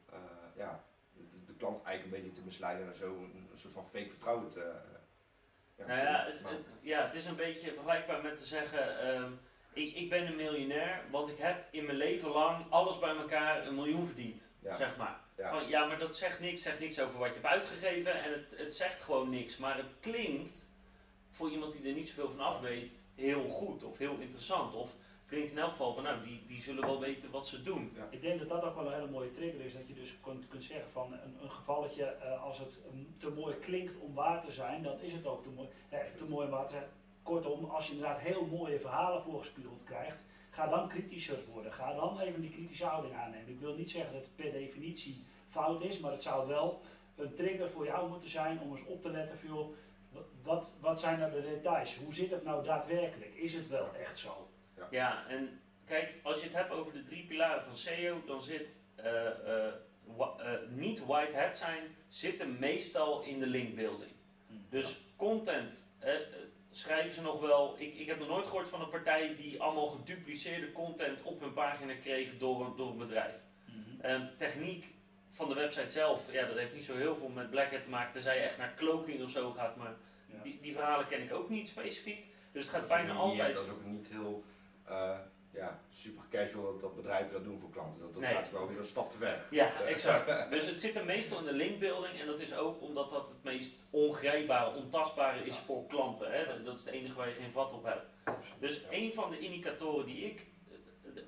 ja, 0.55 0.83
de, 1.13 1.45
de, 1.45 1.53
klant 1.53 1.83
eigenlijk 1.83 2.17
een 2.17 2.23
beetje 2.23 2.39
te 2.39 2.45
misleiden 2.45 2.87
en 2.87 2.95
zo 2.95 3.15
een, 3.15 3.49
een 3.51 3.59
soort 3.59 3.73
van 3.73 3.87
fake 3.87 4.09
vertrouwen 4.09 4.49
te, 4.49 4.73
ja, 5.77 5.85
nou 5.85 5.99
ja, 5.99 6.25
het, 6.25 6.39
het, 6.43 6.65
ja, 6.81 7.05
het 7.05 7.15
is 7.15 7.25
een 7.25 7.35
beetje 7.35 7.73
vergelijkbaar 7.73 8.21
met 8.21 8.37
te 8.37 8.45
zeggen, 8.45 9.07
um, 9.15 9.39
ik, 9.77 9.95
ik 9.95 10.09
ben 10.09 10.27
een 10.27 10.35
miljonair, 10.35 11.01
want 11.11 11.29
ik 11.29 11.37
heb 11.37 11.65
in 11.71 11.85
mijn 11.85 11.97
leven 11.97 12.29
lang 12.29 12.65
alles 12.69 12.99
bij 12.99 13.15
elkaar 13.15 13.67
een 13.67 13.75
miljoen 13.75 14.05
verdiend, 14.05 14.41
ja. 14.59 14.77
zeg 14.77 14.97
maar. 14.97 15.19
Ja. 15.37 15.49
Van, 15.49 15.67
ja, 15.67 15.85
maar 15.85 15.99
dat 15.99 16.17
zegt 16.17 16.39
niks, 16.39 16.61
zegt 16.61 16.79
niks 16.79 16.99
over 16.99 17.19
wat 17.19 17.27
je 17.27 17.33
hebt 17.33 17.45
uitgegeven 17.45 18.23
en 18.23 18.31
het, 18.31 18.59
het 18.59 18.75
zegt 18.75 19.03
gewoon 19.03 19.29
niks. 19.29 19.57
Maar 19.57 19.77
het 19.77 19.91
klinkt 19.99 20.69
voor 21.29 21.49
iemand 21.49 21.73
die 21.73 21.87
er 21.87 21.95
niet 21.95 22.09
zoveel 22.09 22.29
van 22.29 22.39
af 22.39 22.59
weet 22.59 22.91
heel 23.15 23.49
goed 23.49 23.83
of 23.83 23.97
heel 23.97 24.17
interessant. 24.19 24.73
Of 24.73 24.95
klinkt 25.25 25.51
in 25.51 25.57
elk 25.57 25.71
geval 25.71 25.93
van 25.93 26.03
nou, 26.03 26.23
die, 26.23 26.45
die 26.47 26.61
zullen 26.61 26.85
wel 26.85 26.99
weten 26.99 27.31
wat 27.31 27.47
ze 27.47 27.63
doen. 27.63 27.91
Ja. 27.95 28.07
Ik 28.09 28.21
denk 28.21 28.39
dat 28.39 28.49
dat 28.49 28.63
ook 28.63 28.75
wel 28.75 28.85
een 28.85 28.93
hele 28.93 29.11
mooie 29.11 29.31
trigger 29.31 29.61
is. 29.61 29.73
Dat 29.73 29.87
je 29.87 29.93
dus 29.93 30.15
kunt, 30.21 30.47
kunt 30.47 30.63
zeggen 30.63 30.91
van 30.91 31.13
een, 31.13 31.37
een 31.41 31.51
gevalletje, 31.51 32.15
uh, 32.23 32.43
als 32.43 32.59
het 32.59 32.79
um, 32.91 33.15
te 33.17 33.29
mooi 33.31 33.55
klinkt 33.55 33.99
om 33.99 34.13
waar 34.13 34.41
te 34.45 34.51
zijn, 34.51 34.83
dan 34.83 34.99
is 34.99 35.13
het 35.13 35.25
ook 35.25 35.43
te 35.43 35.49
mooi, 35.49 35.67
eh, 35.89 35.99
te 36.15 36.25
mooi 36.25 36.45
om 36.45 36.51
waar 36.51 36.65
te 36.65 36.71
zijn. 36.71 36.89
Kortom, 37.27 37.65
als 37.65 37.87
je 37.87 37.93
inderdaad 37.93 38.19
heel 38.19 38.45
mooie 38.45 38.79
verhalen 38.79 39.21
voorgespiegeld 39.21 39.83
krijgt, 39.83 40.23
ga 40.49 40.67
dan 40.67 40.87
kritischer 40.87 41.37
worden. 41.51 41.73
Ga 41.73 41.93
dan 41.93 42.19
even 42.19 42.41
die 42.41 42.49
kritische 42.49 42.85
houding 42.85 43.15
aannemen. 43.15 43.49
Ik 43.49 43.59
wil 43.59 43.75
niet 43.75 43.89
zeggen 43.89 44.13
dat 44.13 44.21
het 44.21 44.35
per 44.35 44.51
definitie 44.51 45.25
fout 45.47 45.81
is, 45.81 45.99
maar 45.99 46.11
het 46.11 46.21
zou 46.21 46.47
wel 46.47 46.81
een 47.15 47.33
trigger 47.33 47.69
voor 47.69 47.85
jou 47.85 48.09
moeten 48.09 48.29
zijn 48.29 48.59
om 48.59 48.71
eens 48.71 48.85
op 48.85 49.01
te 49.01 49.09
letten 49.09 49.37
van 49.37 49.47
joh, 49.47 49.75
wat, 50.43 50.73
wat 50.79 50.99
zijn 50.99 51.19
nou 51.19 51.31
de 51.31 51.41
details? 51.41 51.95
Hoe 51.95 52.13
zit 52.13 52.31
het 52.31 52.43
nou 52.43 52.63
daadwerkelijk? 52.63 53.35
Is 53.35 53.53
het 53.53 53.67
wel 53.67 53.95
echt 53.95 54.17
zo? 54.17 54.49
Ja. 54.75 54.87
ja, 54.91 55.27
en 55.27 55.61
kijk, 55.85 56.13
als 56.23 56.39
je 56.39 56.43
het 56.43 56.55
hebt 56.55 56.71
over 56.71 56.93
de 56.93 57.03
drie 57.03 57.25
pilaren 57.25 57.63
van 57.63 57.75
SEO, 57.75 58.21
dan 58.25 58.41
zit 58.41 58.79
uh, 58.99 59.05
uh, 59.05 59.65
uh, 60.17 60.25
niet 60.69 61.05
white 61.05 61.37
hat 61.37 61.57
zijn, 61.57 61.83
zitten 62.09 62.59
meestal 62.59 63.21
in 63.21 63.39
de 63.39 63.47
linkbuilding. 63.47 64.11
Hmm. 64.47 64.65
Dus 64.69 64.97
content 65.15 65.85
schrijven 66.77 67.11
ze 67.11 67.21
nog 67.21 67.41
wel. 67.41 67.75
Ik, 67.77 67.95
ik 67.95 68.07
heb 68.07 68.19
nog 68.19 68.27
nooit 68.27 68.45
gehoord 68.45 68.69
van 68.69 68.81
een 68.81 68.89
partij 68.89 69.35
die 69.35 69.61
allemaal 69.61 69.87
gedupliceerde 69.89 70.71
content 70.71 71.21
op 71.23 71.39
hun 71.39 71.53
pagina 71.53 71.93
kreeg 71.93 72.37
door, 72.37 72.73
door 72.77 72.91
een 72.91 72.97
bedrijf. 72.97 73.33
Mm 73.65 73.83
-hmm. 74.01 74.29
techniek 74.37 74.85
van 75.29 75.49
de 75.49 75.55
website 75.55 75.89
zelf, 75.89 76.31
ja, 76.31 76.45
dat 76.45 76.57
heeft 76.57 76.73
niet 76.73 76.85
zo 76.85 76.95
heel 76.95 77.15
veel 77.15 77.29
met 77.29 77.49
Black 77.49 77.71
Hat 77.71 77.83
te 77.83 77.89
maken, 77.89 78.13
tenzij 78.13 78.35
je 78.35 78.43
echt 78.43 78.57
naar 78.57 78.73
cloaking 78.75 79.23
of 79.23 79.29
zo 79.29 79.51
gaat, 79.51 79.75
maar 79.75 79.95
ja. 80.33 80.43
die, 80.43 80.59
die 80.61 80.73
verhalen 80.73 81.07
ken 81.07 81.21
ik 81.21 81.33
ook 81.33 81.49
niet 81.49 81.69
specifiek. 81.69 82.25
Dus 82.51 82.63
het 82.63 82.73
gaat 82.73 82.87
bijna 82.87 83.13
altijd. 83.13 83.55
dat 83.55 83.63
is 83.63 83.71
ook 83.71 83.85
niet 83.85 84.07
heel 84.07 84.43
ja, 84.56 84.56
super 85.97 86.23
casual 86.29 86.79
dat 86.79 86.95
bedrijven 86.95 87.33
dat 87.33 87.43
doen 87.43 87.59
voor 87.59 87.69
klanten. 87.69 88.01
Dat, 88.01 88.13
dat 88.13 88.21
nee. 88.21 88.33
gaat 88.33 88.47
gewoon 88.47 88.67
weer 88.67 88.79
een 88.79 88.85
stap 88.85 89.09
te 89.09 89.17
ver. 89.17 89.45
Ja, 89.49 89.71
dus, 89.77 89.87
exact. 89.87 90.51
dus 90.51 90.65
het 90.65 90.81
zit 90.81 90.95
er 90.95 91.05
meestal 91.05 91.39
in 91.39 91.45
de 91.45 91.53
linkbuilding 91.53 92.19
en 92.19 92.25
dat 92.25 92.39
is 92.39 92.55
ook 92.55 92.81
omdat 92.81 93.11
dat 93.11 93.27
het 93.27 93.43
meest 93.43 93.75
ongrijpbare, 93.89 94.75
ontastbare 94.75 95.43
is 95.43 95.55
ja. 95.55 95.63
voor 95.63 95.87
klanten. 95.87 96.31
Hè? 96.31 96.63
Dat 96.63 96.77
is 96.77 96.85
het 96.85 96.93
enige 96.93 97.15
waar 97.15 97.27
je 97.27 97.33
geen 97.33 97.51
vat 97.51 97.73
op 97.73 97.83
hebt. 97.83 98.05
Dus 98.59 98.79
ja. 98.79 98.87
een 98.89 99.13
van 99.13 99.29
de 99.29 99.39
indicatoren 99.39 100.05
die 100.05 100.25
ik, 100.25 100.47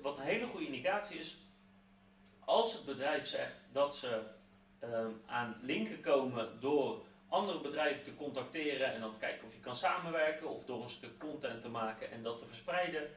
wat 0.02 0.18
een 0.18 0.24
hele 0.24 0.46
goede 0.46 0.66
indicatie 0.66 1.18
is, 1.18 1.36
als 2.44 2.72
het 2.72 2.84
bedrijf 2.84 3.26
zegt 3.26 3.54
dat 3.72 3.96
ze 3.96 4.22
um, 4.84 5.22
aan 5.26 5.58
linken 5.62 6.00
komen 6.00 6.60
door 6.60 7.02
andere 7.28 7.60
bedrijven 7.60 8.04
te 8.04 8.14
contacteren 8.14 8.92
en 8.92 9.00
dan 9.00 9.12
te 9.12 9.18
kijken 9.18 9.46
of 9.46 9.54
je 9.54 9.60
kan 9.60 9.76
samenwerken 9.76 10.48
of 10.48 10.64
door 10.64 10.82
een 10.82 10.88
stuk 10.88 11.18
content 11.18 11.62
te 11.62 11.68
maken 11.68 12.10
en 12.10 12.22
dat 12.22 12.38
te 12.38 12.46
verspreiden. 12.46 13.10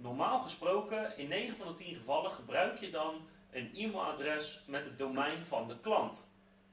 Normaal 0.00 0.40
gesproken, 0.40 1.16
in 1.16 1.28
9 1.28 1.56
van 1.56 1.66
de 1.66 1.74
10 1.74 1.94
gevallen 1.94 2.30
gebruik 2.30 2.78
je 2.78 2.90
dan 2.90 3.28
een 3.50 3.70
e-mailadres 3.74 4.62
met 4.66 4.84
het 4.84 4.98
domein 4.98 5.44
van 5.44 5.68
de 5.68 5.80
klant 5.80 6.28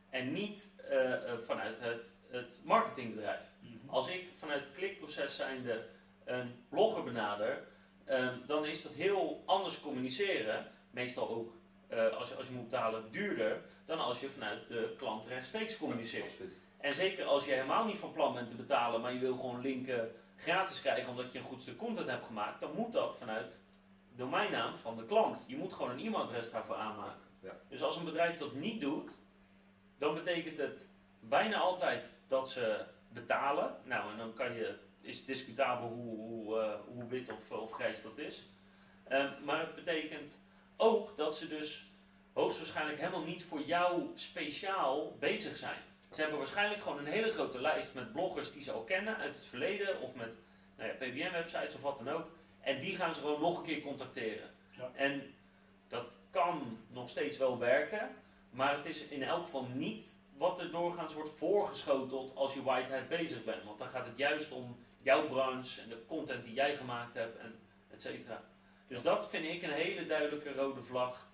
en 0.10 0.32
niet 0.32 0.72
uh, 0.92 1.10
uh, 1.10 1.16
vanuit 1.46 1.80
het, 1.80 2.14
het 2.30 2.60
marketingbedrijf. 2.64 3.42
Mm 3.60 3.80
-hmm. 3.82 3.90
Als 3.90 4.08
ik 4.08 4.28
vanuit 4.38 4.64
het 4.64 4.76
klikproces 4.76 5.36
zijnde 5.36 5.86
een 6.24 6.66
blogger 6.70 7.04
benader, 7.04 7.68
um, 8.10 8.42
dan 8.48 8.66
is 8.66 8.82
dat 8.82 8.92
heel 8.92 9.44
anders 9.46 9.82
communiceren, 9.82 10.72
meestal 10.92 11.30
ook 11.30 11.54
uh, 11.94 12.18
als, 12.18 12.30
je, 12.30 12.36
als 12.36 12.48
je 12.48 12.54
moet 12.54 12.70
betalen 12.70 13.12
duurder, 13.12 13.62
dan 13.86 14.00
als 14.00 14.20
je 14.20 14.30
vanuit 14.30 14.68
de 14.68 14.96
klant 14.98 15.28
rechtstreeks 15.28 15.78
communiceert. 15.78 16.32
En 16.78 16.94
zeker 16.94 17.26
als 17.26 17.46
je 17.46 17.52
helemaal 17.52 17.86
niet 17.86 17.98
van 17.98 18.12
plan 18.12 18.34
bent 18.34 18.50
te 18.50 18.56
betalen, 18.56 19.02
maar 19.02 19.14
je 19.14 19.20
wil 19.20 19.36
gewoon 19.36 19.62
linken 19.62 20.12
gratis 20.36 20.82
krijgen 20.82 21.10
omdat 21.10 21.32
je 21.32 21.38
een 21.38 21.46
goed 21.46 21.62
stuk 21.62 21.78
content 21.78 22.10
hebt 22.10 22.26
gemaakt, 22.26 22.60
dan 22.60 22.76
moet 22.76 22.94
dat 22.94 23.18
vanuit 23.18 23.64
domeinnaam 24.16 24.78
van 24.78 24.98
de 24.98 25.06
klant. 25.06 25.46
Je 25.48 25.58
moet 25.58 25.74
gewoon 25.74 25.92
een 25.92 26.06
e-mailadres 26.06 26.52
daarvoor 26.52 26.76
aanmaken. 26.76 27.28
Ja. 27.40 27.52
Dus 27.70 27.84
als 27.84 27.98
een 27.98 28.06
bedrijf 28.06 28.38
dat 28.38 28.54
niet 28.54 28.82
doet, 28.82 29.12
dan 29.98 30.14
betekent 30.14 30.58
het 30.58 30.90
bijna 31.20 31.58
altijd 31.58 32.14
dat 32.28 32.50
ze 32.50 32.86
betalen. 33.08 33.76
Nou, 33.84 34.12
en 34.12 34.18
dan 34.18 34.34
kan 34.34 34.54
je, 34.54 34.78
is 35.02 35.18
het 35.18 35.28
discutabel 35.28 35.88
hoe, 35.88 36.18
hoe, 36.18 36.60
eh, 36.60 36.74
hoe 36.88 37.08
wit 37.08 37.32
of, 37.32 37.52
of 37.52 37.72
grijs 37.72 38.02
dat 38.02 38.18
is. 38.18 38.44
Ehm, 39.04 39.44
maar 39.44 39.60
het 39.60 39.76
betekent 39.76 40.40
ook 40.78 41.18
dat 41.18 41.38
ze 41.38 41.48
dus 41.48 41.92
hoogstwaarschijnlijk 42.34 43.00
helemaal 43.00 43.24
niet 43.24 43.46
voor 43.46 43.62
jou 43.62 44.12
speciaal 44.16 45.16
bezig 45.20 45.56
zijn. 45.56 45.80
Ze 46.16 46.22
hebben 46.22 46.40
waarschijnlijk 46.40 46.82
gewoon 46.82 46.98
een 46.98 47.06
hele 47.06 47.32
grote 47.32 47.62
lijst 47.62 47.94
met 47.94 48.12
bloggers 48.12 48.54
die 48.54 48.64
ze 48.64 48.72
al 48.72 48.84
kennen 48.84 49.18
uit 49.18 49.36
het 49.36 49.46
verleden 49.46 50.02
of 50.02 50.16
met 50.16 50.34
nou 50.78 50.90
ja, 50.90 50.96
PBN-websites 50.96 51.76
of 51.76 51.82
wat 51.82 51.98
dan 51.98 52.14
ook. 52.14 52.28
En 52.62 52.80
die 52.80 52.96
gaan 52.96 53.14
ze 53.14 53.20
gewoon 53.20 53.42
nog 53.42 53.58
een 53.58 53.64
keer 53.64 53.82
contacteren. 53.82 54.50
Ja. 54.72 54.92
En 54.94 55.34
dat 55.88 56.12
kan 56.32 56.78
nog 56.88 57.10
steeds 57.10 57.38
wel 57.38 57.60
werken, 57.60 58.16
maar 58.50 58.78
het 58.78 58.86
is 58.86 59.08
in 59.08 59.24
elk 59.24 59.44
geval 59.44 59.68
niet 59.74 60.16
wat 60.38 60.60
er 60.60 60.72
doorgaans 60.72 61.14
wordt 61.14 61.38
voorgeschoteld 61.38 62.36
als 62.36 62.54
je 62.54 62.64
whitehead 62.64 63.08
bezig 63.08 63.44
bent. 63.44 63.64
Want 63.64 63.80
dan 63.80 63.90
gaat 63.90 64.06
het 64.06 64.18
juist 64.18 64.52
om 64.52 64.78
jouw 65.02 65.28
branche 65.28 65.82
en 65.82 65.90
de 65.90 66.06
content 66.08 66.44
die 66.44 66.54
jij 66.54 66.76
gemaakt 66.76 67.14
hebt 67.14 67.38
en 67.38 67.60
et 67.92 68.02
cetera. 68.02 68.44
Dus 68.88 69.02
dat 69.02 69.30
vind 69.30 69.46
ik 69.46 69.64
een 69.64 69.70
hele 69.70 70.06
duidelijke 70.06 70.54
rode 70.54 70.82
vlag. 70.82 71.28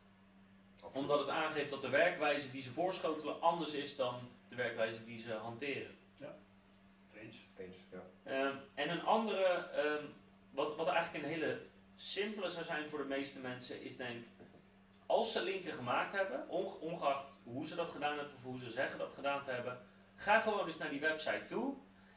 Omdat 0.94 1.20
het 1.20 1.30
aangeeft 1.30 1.70
dat 1.70 1.82
de 1.82 1.90
werkwijze 1.90 2.52
die 2.52 2.62
ze 2.62 2.72
voorschotelen 2.72 3.42
anders 3.42 3.74
is 3.74 3.96
dan 3.96 4.16
de 4.50 4.56
werkwijze 4.56 5.04
die 5.06 5.22
ze 5.22 5.34
hanteren. 5.34 5.96
Eens. 7.14 7.36
Eens, 7.58 7.76
ja. 7.92 8.00
Ehm, 8.24 8.56
en 8.76 8.90
een 8.90 9.04
andere, 9.04 9.44
ehm, 9.74 10.04
wat, 10.52 10.76
wat 10.76 10.88
eigenlijk 10.88 11.24
een 11.26 11.32
hele 11.32 11.60
simpele 11.96 12.50
zou 12.50 12.66
zijn 12.66 12.90
voor 12.90 13.00
de 13.00 13.06
meeste 13.06 13.40
mensen, 13.40 13.82
is 13.84 13.98
denk 13.98 14.26
als 15.06 15.32
ze 15.32 15.44
linken 15.44 15.74
gemaakt 15.74 16.12
hebben, 16.12 16.50
onge- 16.50 16.78
ongeacht 16.80 17.26
hoe 17.44 17.66
ze 17.66 17.76
dat 17.76 17.90
gedaan 17.90 18.18
hebben 18.18 18.36
of 18.36 18.44
hoe 18.44 18.60
ze 18.60 18.72
zeggen 18.72 18.98
dat 18.98 19.14
gedaan 19.14 19.44
te 19.44 19.52
hebben, 19.52 19.80
ga 20.16 20.40
gewoon 20.40 20.68
eens 20.68 20.78
naar 20.78 20.90
die 20.90 21.00
website 21.00 21.46
toe. 21.48 21.74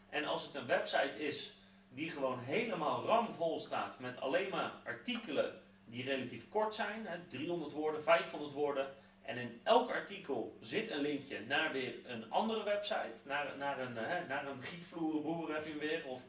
En 0.09 0.25
als 0.25 0.44
het 0.44 0.54
een 0.54 0.66
website 0.66 1.26
is 1.26 1.52
die 1.88 2.11
gewoon 2.11 2.38
helemaal 2.38 3.04
ramvol 3.04 3.61
staat 3.61 3.99
met 3.99 4.21
alleen 4.21 4.49
maar 4.50 4.73
artikelen 4.85 5.62
die 5.84 6.04
relatief 6.04 6.48
kort 6.48 6.74
zijn, 6.74 7.06
hè, 7.06 7.18
300 7.26 7.72
woorden, 7.72 8.02
500 8.02 8.52
woorden, 8.52 8.94
en 9.22 9.36
in 9.36 9.60
elk 9.62 9.90
artikel 9.90 10.56
zit 10.60 10.90
een 10.90 11.00
linkje 11.00 11.40
naar 11.40 11.72
weer 11.72 11.94
een 12.04 12.30
andere 12.30 12.62
website, 12.62 13.26
naar, 13.26 13.56
naar 13.58 13.80
een, 13.80 13.96
hè, 13.96 14.26
naar 14.26 14.46
een 14.46 14.62
gietvloerenboer 14.62 15.54
heb 15.54 15.66
je 15.66 15.78
weer, 15.78 16.04
of 16.06 16.20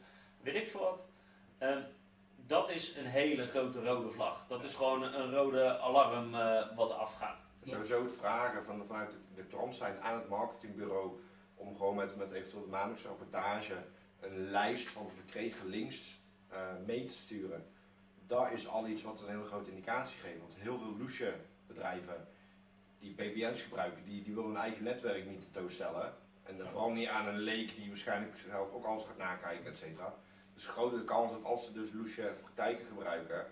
weet 0.41 0.55
ik 0.55 0.69
veel 0.69 0.79
wat. 0.79 1.05
Ehm, 1.57 1.81
dat 2.35 2.69
is 2.69 2.95
een 2.95 3.05
hele 3.05 3.47
grote 3.47 3.83
rode 3.83 4.09
vlag. 4.09 4.47
Dat 4.47 4.63
is 4.63 4.75
gewoon 4.75 5.03
een 5.03 5.31
rode 5.31 5.79
alarm 5.79 6.35
eh, 6.35 6.75
wat 6.75 6.91
afgaat. 6.91 7.51
Sowieso 7.63 8.03
het 8.03 8.13
vragen 8.13 8.63
van, 8.63 8.85
vanuit 8.88 9.15
de, 9.35 9.43
klant 9.43 9.75
zijn 9.75 10.01
aan 10.01 10.19
het 10.19 10.29
marketingbureau 10.29 11.19
om 11.55 11.77
gewoon 11.77 11.95
met, 11.95 12.15
met 12.15 12.31
eventueel 12.31 12.63
de 12.63 12.69
maandelijkse 12.69 13.07
rapportage 13.07 13.74
een 14.19 14.50
lijst 14.50 14.88
van 14.88 15.09
verkregen 15.09 15.67
links 15.67 16.19
eh, 16.47 16.59
mee 16.85 17.03
te 17.03 17.13
sturen. 17.13 17.65
Dat 18.27 18.51
is 18.51 18.67
al 18.67 18.88
iets 18.88 19.03
wat 19.03 19.22
een 19.22 19.27
hele 19.29 19.44
grote 19.44 19.70
indicatie 19.70 20.20
geeft. 20.20 20.39
Want 20.39 20.55
heel 20.55 20.77
veel 20.79 20.96
loesje 20.98 21.34
bedrijven 21.67 22.27
die 23.00 23.13
PBN's 23.13 23.62
gebruiken, 23.62 24.03
die, 24.05 24.24
die 24.24 24.34
willen 24.36 24.50
hun 24.50 24.60
eigen 24.60 24.84
netwerk 24.84 25.25
niet 25.29 25.41
tentoonstellen. 25.41 26.13
En 26.44 26.58
dan 26.58 26.67
vooral 26.67 26.91
niet 26.91 27.08
aan 27.08 27.27
een 27.27 27.39
leek 27.39 27.75
die 27.75 27.88
waarschijnlijk 27.88 28.38
zelf 28.50 28.72
ook 28.74 28.86
alles 28.86 29.03
gaat 29.03 29.17
nakijken, 29.17 29.65
et 29.65 29.77
cetera. 29.77 30.15
Dus 30.53 30.65
grote 30.67 31.03
kans 31.03 31.32
dat 31.32 31.44
als 31.44 31.65
ze 31.65 31.74
dus 31.74 31.91
loesje 31.94 32.34
praktijken 32.41 32.86
gebruiken, 32.86 33.46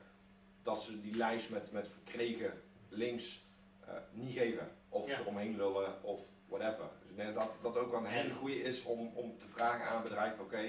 dat 0.64 0.82
ze 0.82 1.02
die 1.02 1.16
lijst 1.16 1.50
met, 1.50 1.72
met 1.72 1.88
verkregen 1.88 2.62
links 2.90 3.44
eh, 3.80 3.94
niet 4.12 4.38
geven. 4.38 4.72
Of 4.90 5.08
Ja. 5.08 5.20
eromheen 5.20 5.56
lullen 5.56 6.04
of 6.04 6.22
whatever. 6.48 6.86
Dus 7.02 7.10
ik 7.10 7.16
denk 7.16 7.36
dat 7.36 7.52
dat 7.62 7.78
ook 7.78 7.92
wel 7.92 8.00
een 8.00 8.06
hele 8.06 8.34
goede 8.34 8.62
is 8.62 8.84
om, 8.84 9.12
om 9.14 9.38
te 9.38 9.48
vragen 9.48 9.86
aan 9.88 9.98
een 9.98 10.04
bedrijf, 10.04 10.40
oké, 10.40 10.60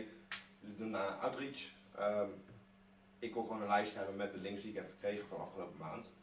jullie 0.61 0.77
doen 0.77 0.93
uh, 0.93 1.23
outreach. 1.23 1.63
Ehm, 1.97 2.29
ik 3.25 3.35
wil 3.35 3.43
gewoon 3.43 3.63
een 3.63 3.69
lijst 3.69 3.95
hebben 3.95 4.17
met 4.17 4.33
de 4.33 4.39
links 4.39 4.61
die 4.61 4.71
ik 4.71 4.77
heb 4.77 4.89
verkregen 4.89 5.27
van 5.27 5.41
afgelopen 5.41 5.79
maand. 5.79 6.15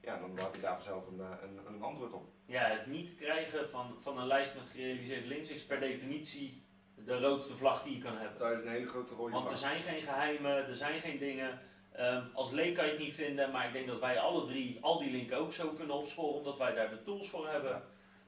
Ja, 0.00 0.18
dan 0.18 0.30
heb 0.38 0.54
je 0.54 0.60
daar 0.60 0.74
vanzelf 0.74 1.06
een, 1.06 1.20
eh, 1.20 1.30
een, 1.42 1.74
een 1.74 1.82
antwoord 1.82 2.12
op. 2.12 2.28
Ja, 2.46 2.68
het 2.68 2.86
niet 2.86 3.16
krijgen 3.16 3.70
van, 3.70 3.94
van 4.00 4.18
een 4.18 4.26
lijst 4.26 4.54
met 4.54 4.64
gerealiseerde 4.72 5.26
links 5.26 5.50
is 5.50 5.66
per 5.66 5.80
definitie 5.80 6.62
de 7.04 7.20
roodste 7.20 7.54
vlag 7.54 7.82
die 7.82 7.96
je 7.96 8.02
kan 8.02 8.16
hebben. 8.16 8.38
Dat 8.38 8.52
is 8.52 8.64
een 8.64 8.70
hele 8.70 8.88
grote 8.88 9.14
rode 9.14 9.32
Want 9.32 9.50
er 9.50 9.58
zijn 9.58 9.82
geen 9.82 10.02
geheimen, 10.02 10.66
er 10.66 10.76
zijn 10.76 11.00
geen 11.00 11.18
dingen. 11.18 11.60
Ehm, 11.92 12.24
als 12.32 12.50
leek 12.50 12.74
kan 12.74 12.84
je 12.84 12.90
het 12.90 13.00
niet 13.00 13.14
vinden, 13.14 13.50
maar 13.50 13.66
ik 13.66 13.72
denk 13.72 13.86
dat 13.86 14.00
wij 14.00 14.18
alle 14.18 14.46
drie 14.46 14.78
al 14.80 14.98
die 14.98 15.10
linken 15.10 15.38
ook 15.38 15.52
zo 15.52 15.68
kunnen 15.68 15.96
opsporen, 15.96 16.34
omdat 16.34 16.58
wij 16.58 16.74
daar 16.74 16.90
de 16.90 17.02
tools 17.02 17.28
voor 17.28 17.48
hebben. 17.48 17.70
Ja. 17.70 17.84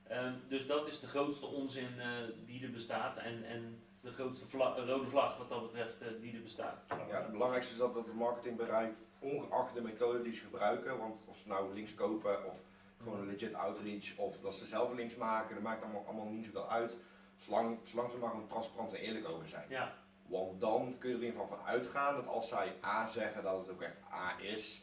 Ehm, 0.08 0.34
dus 0.48 0.66
dat 0.66 0.86
is 0.86 1.00
de 1.00 1.06
grootste 1.06 1.46
onzin 1.46 2.00
eh, 2.00 2.06
die 2.46 2.64
er 2.64 2.70
bestaat 2.70 3.16
en, 3.16 3.44
en 3.44 3.82
de 4.04 4.12
grootste 4.12 4.46
vla- 4.46 4.76
eh, 4.76 4.86
rode 4.86 5.06
vlag 5.06 5.38
wat 5.38 5.48
dat 5.48 5.62
betreft 5.62 6.00
eh, 6.00 6.08
die 6.20 6.34
er 6.36 6.42
bestaat. 6.42 6.84
Ja, 7.08 7.22
het 7.22 7.30
belangrijkste 7.32 7.72
is 7.72 7.78
dat, 7.78 7.94
dat 7.94 8.06
het 8.06 8.14
marketingbedrijf, 8.14 8.96
ongeacht 9.18 9.74
de 9.74 9.82
methode 9.82 10.22
die 10.22 10.32
ze 10.32 10.42
gebruiken, 10.42 10.98
want 10.98 11.26
of 11.28 11.36
ze 11.36 11.48
nou 11.48 11.74
links 11.74 11.94
kopen 11.94 12.44
of 12.44 12.60
gewoon 13.02 13.20
een 13.20 13.26
legit 13.26 13.54
outreach 13.54 14.16
of 14.16 14.38
dat 14.40 14.54
ze 14.54 14.66
zelf 14.66 14.92
links 14.92 15.14
maken, 15.16 15.54
dat 15.54 15.64
maakt 15.64 15.82
allemaal, 15.82 16.04
allemaal 16.06 16.26
niet 16.26 16.44
zoveel 16.44 16.70
uit. 16.70 17.00
Zolang, 17.36 17.78
zolang 17.82 18.10
ze 18.10 18.18
maar 18.18 18.30
gewoon 18.30 18.46
transparant 18.46 18.92
en 18.94 19.00
eerlijk 19.00 19.28
over 19.28 19.48
zijn. 19.48 19.66
Ja, 19.68 19.94
Want 20.26 20.60
dan 20.60 20.96
kun 20.98 21.08
je 21.08 21.14
er 21.16 21.20
in 21.22 21.26
ieder 21.26 21.40
geval 21.40 21.56
van 21.56 21.66
uitgaan 21.66 22.14
dat 22.14 22.26
als 22.26 22.48
zij 22.48 22.72
A 22.84 23.06
zeggen, 23.06 23.42
dat 23.42 23.58
het 23.58 23.70
ook 23.70 23.82
echt 23.82 23.96
A 24.12 24.40
is. 24.40 24.82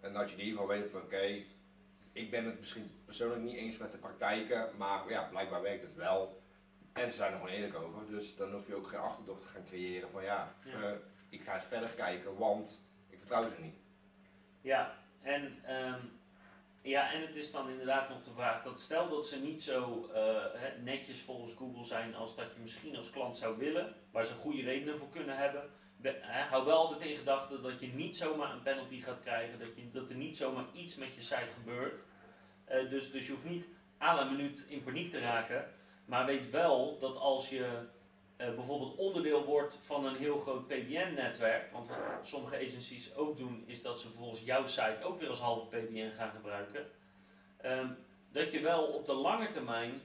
En 0.00 0.12
dat 0.12 0.30
je 0.30 0.36
in 0.36 0.42
ieder 0.44 0.60
geval 0.60 0.76
weet 0.76 0.90
van 0.90 1.00
oké, 1.02 1.42
ik 2.12 2.30
ben 2.30 2.44
het 2.44 2.58
misschien 2.58 2.90
persoonlijk 3.04 3.42
niet 3.42 3.54
eens 3.56 3.76
met 3.78 3.92
de 3.92 3.98
praktijken, 3.98 4.68
maar 4.76 5.08
ja, 5.08 5.22
blijkbaar 5.30 5.62
werkt 5.62 5.82
het 5.82 5.94
wel. 5.94 6.39
En 6.92 7.10
ze 7.10 7.16
zijn 7.16 7.32
er 7.32 7.38
gewoon 7.38 7.52
eerlijk 7.54 7.74
over, 7.76 8.06
dus 8.06 8.36
dan 8.36 8.52
hoef 8.52 8.66
je 8.66 8.74
ook 8.74 8.86
geen 8.88 9.00
achterdocht 9.00 9.42
te 9.42 9.48
gaan 9.48 9.64
creëren 9.64 10.10
van 10.10 10.22
ja, 10.24 10.54
Ja. 10.64 10.72
eh, 10.82 10.92
ik 11.28 11.42
ga 11.42 11.54
eens 11.54 11.64
verder 11.64 11.88
kijken, 11.88 12.36
want 12.36 12.80
ik 13.08 13.18
vertrouw 13.18 13.42
ze 13.48 13.54
niet. 13.62 13.74
ja. 14.60 14.98
En, 15.22 15.58
ehm, 15.64 16.00
ja, 16.82 17.12
en 17.12 17.20
het 17.20 17.36
is 17.36 17.50
dan 17.52 17.68
inderdaad 17.70 18.08
nog 18.08 18.22
de 18.22 18.30
vraag 18.32 18.62
dat 18.62 18.80
stel 18.80 19.08
dat 19.08 19.26
ze 19.26 19.38
niet 19.40 19.62
zo 19.62 20.10
eh, 20.14 20.44
netjes 20.82 21.20
volgens 21.22 21.54
Google 21.54 21.84
zijn 21.84 22.14
als 22.14 22.36
dat 22.36 22.52
je 22.54 22.60
misschien 22.60 22.96
als 22.96 23.10
klant 23.10 23.36
zou 23.36 23.58
willen, 23.58 23.94
waar 24.10 24.24
ze 24.24 24.34
goede 24.34 24.62
redenen 24.62 24.98
voor 24.98 25.08
kunnen 25.10 25.36
hebben. 25.36 25.70
Be- 25.96 26.18
hè, 26.20 26.42
hou 26.48 26.64
wel 26.64 26.76
altijd 26.76 27.00
in 27.10 27.16
gedachten 27.16 27.62
dat 27.62 27.80
je 27.80 27.86
niet 27.86 28.16
zomaar 28.16 28.52
een 28.52 28.62
penalty 28.62 29.00
gaat 29.00 29.20
krijgen, 29.20 29.58
dat, 29.58 29.68
je, 29.76 29.90
dat 29.90 30.08
er 30.08 30.14
niet 30.14 30.36
zomaar 30.36 30.64
iets 30.74 30.96
met 30.96 31.14
je 31.14 31.20
site 31.20 31.50
gebeurt. 31.58 31.98
Eh, 32.64 32.90
dus, 32.90 33.10
dus 33.10 33.26
je 33.26 33.32
hoeft 33.32 33.44
niet 33.48 33.64
à 34.02 34.14
la 34.14 34.24
minuut 34.24 34.64
in 34.68 34.82
paniek 34.84 35.10
te 35.10 35.18
raken, 35.20 35.70
maar 36.10 36.26
weet 36.26 36.50
wel 36.50 36.98
dat 36.98 37.16
als 37.16 37.48
je 37.48 37.66
eh, 38.36 38.54
bijvoorbeeld 38.54 38.96
onderdeel 38.96 39.44
wordt 39.44 39.78
van 39.80 40.04
een 40.06 40.16
heel 40.16 40.38
groot 40.40 40.66
PBN-netwerk, 40.66 41.72
want 41.72 41.88
wat 41.88 42.26
sommige 42.26 42.56
agencies 42.56 43.14
ook 43.14 43.36
doen, 43.36 43.64
is 43.66 43.82
dat 43.82 44.00
ze 44.00 44.06
vervolgens 44.08 44.40
jouw 44.44 44.66
site 44.66 45.02
ook 45.02 45.20
weer 45.20 45.28
als 45.28 45.40
halve 45.40 45.76
PBN 45.76 46.10
gaan 46.16 46.30
gebruiken, 46.30 46.90
ehm, 47.56 47.88
dat 48.32 48.52
je 48.52 48.60
wel 48.60 48.84
op 48.84 49.06
de 49.06 49.12
lange 49.12 49.48
termijn 49.48 50.00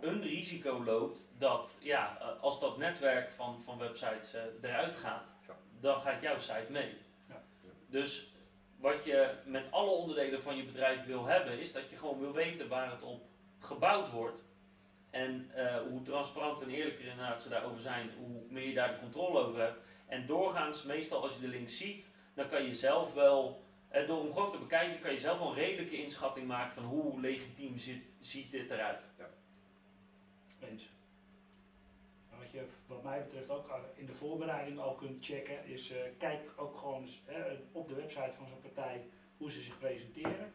een 0.00 0.22
risico 0.22 0.84
loopt 0.84 1.34
dat 1.38 1.76
ja, 1.80 2.18
eh, 2.20 2.42
als 2.42 2.60
dat 2.60 2.78
netwerk 2.78 3.30
van, 3.30 3.60
van 3.60 3.78
websites 3.78 4.34
eh, 4.34 4.42
eruit 4.62 4.96
gaat, 4.96 5.36
Ja. 5.46 5.56
dan 5.80 6.00
gaat 6.00 6.22
jouw 6.22 6.38
site 6.38 6.66
mee. 6.68 6.96
Ja. 7.28 7.42
Dus 7.86 8.32
wat 8.76 9.04
je 9.04 9.34
met 9.44 9.64
alle 9.70 9.90
onderdelen 9.90 10.42
van 10.42 10.56
je 10.56 10.64
bedrijf 10.64 11.04
wil 11.04 11.24
hebben, 11.24 11.58
is 11.58 11.72
dat 11.72 11.90
je 11.90 11.96
gewoon 11.96 12.20
wil 12.20 12.32
weten 12.32 12.68
waar 12.68 12.90
het 12.90 13.02
op 13.02 13.22
gebouwd 13.58 14.10
wordt. 14.10 14.48
En 15.10 15.50
eh, 15.54 15.76
hoe 15.88 16.02
transparant 16.02 16.60
en 16.62 16.70
eerlijker 16.70 17.04
inderdaad 17.04 17.42
ze 17.42 17.48
daarover 17.48 17.80
zijn, 17.80 18.10
hoe 18.18 18.42
meer 18.48 18.66
je 18.66 18.74
daar 18.74 18.92
de 18.92 18.98
controle 18.98 19.38
over 19.38 19.60
hebt. 19.60 19.78
En 20.06 20.26
doorgaans, 20.26 20.82
meestal 20.82 21.22
als 21.22 21.34
je 21.34 21.40
de 21.40 21.48
link 21.48 21.68
ziet, 21.68 22.10
dan 22.34 22.48
kan 22.48 22.64
je 22.64 22.74
zelf 22.74 23.14
wel, 23.14 23.62
eh, 23.88 24.06
door 24.06 24.22
hem 24.22 24.32
gewoon 24.32 24.50
te 24.50 24.58
bekijken, 24.58 25.00
kan 25.00 25.12
je 25.12 25.18
zelf 25.18 25.38
wel 25.38 25.48
een 25.48 25.54
redelijke 25.54 26.02
inschatting 26.02 26.46
maken 26.46 26.74
van 26.74 26.84
hoe 26.84 27.20
legitiem 27.20 27.78
ziet, 27.78 28.04
ziet 28.20 28.50
dit 28.50 28.70
eruit. 28.70 29.12
Eens. 30.60 30.90
En 32.30 32.38
Wat 32.38 32.50
je 32.50 32.64
wat 32.88 33.02
mij 33.02 33.24
betreft 33.24 33.50
ook 33.50 33.70
in 33.94 34.06
de 34.06 34.12
voorbereiding 34.12 34.78
al 34.78 34.94
kunt 34.94 35.24
checken, 35.24 35.66
is 35.66 35.90
eh, 35.90 35.98
kijk 36.18 36.40
ook 36.56 36.76
gewoon 36.76 37.02
eens, 37.02 37.22
eh, 37.26 37.42
op 37.72 37.88
de 37.88 37.94
website 37.94 38.32
van 38.36 38.46
zo'n 38.48 38.60
partij 38.60 39.04
hoe 39.36 39.50
ze 39.50 39.60
zich 39.60 39.78
presenteren. 39.78 40.52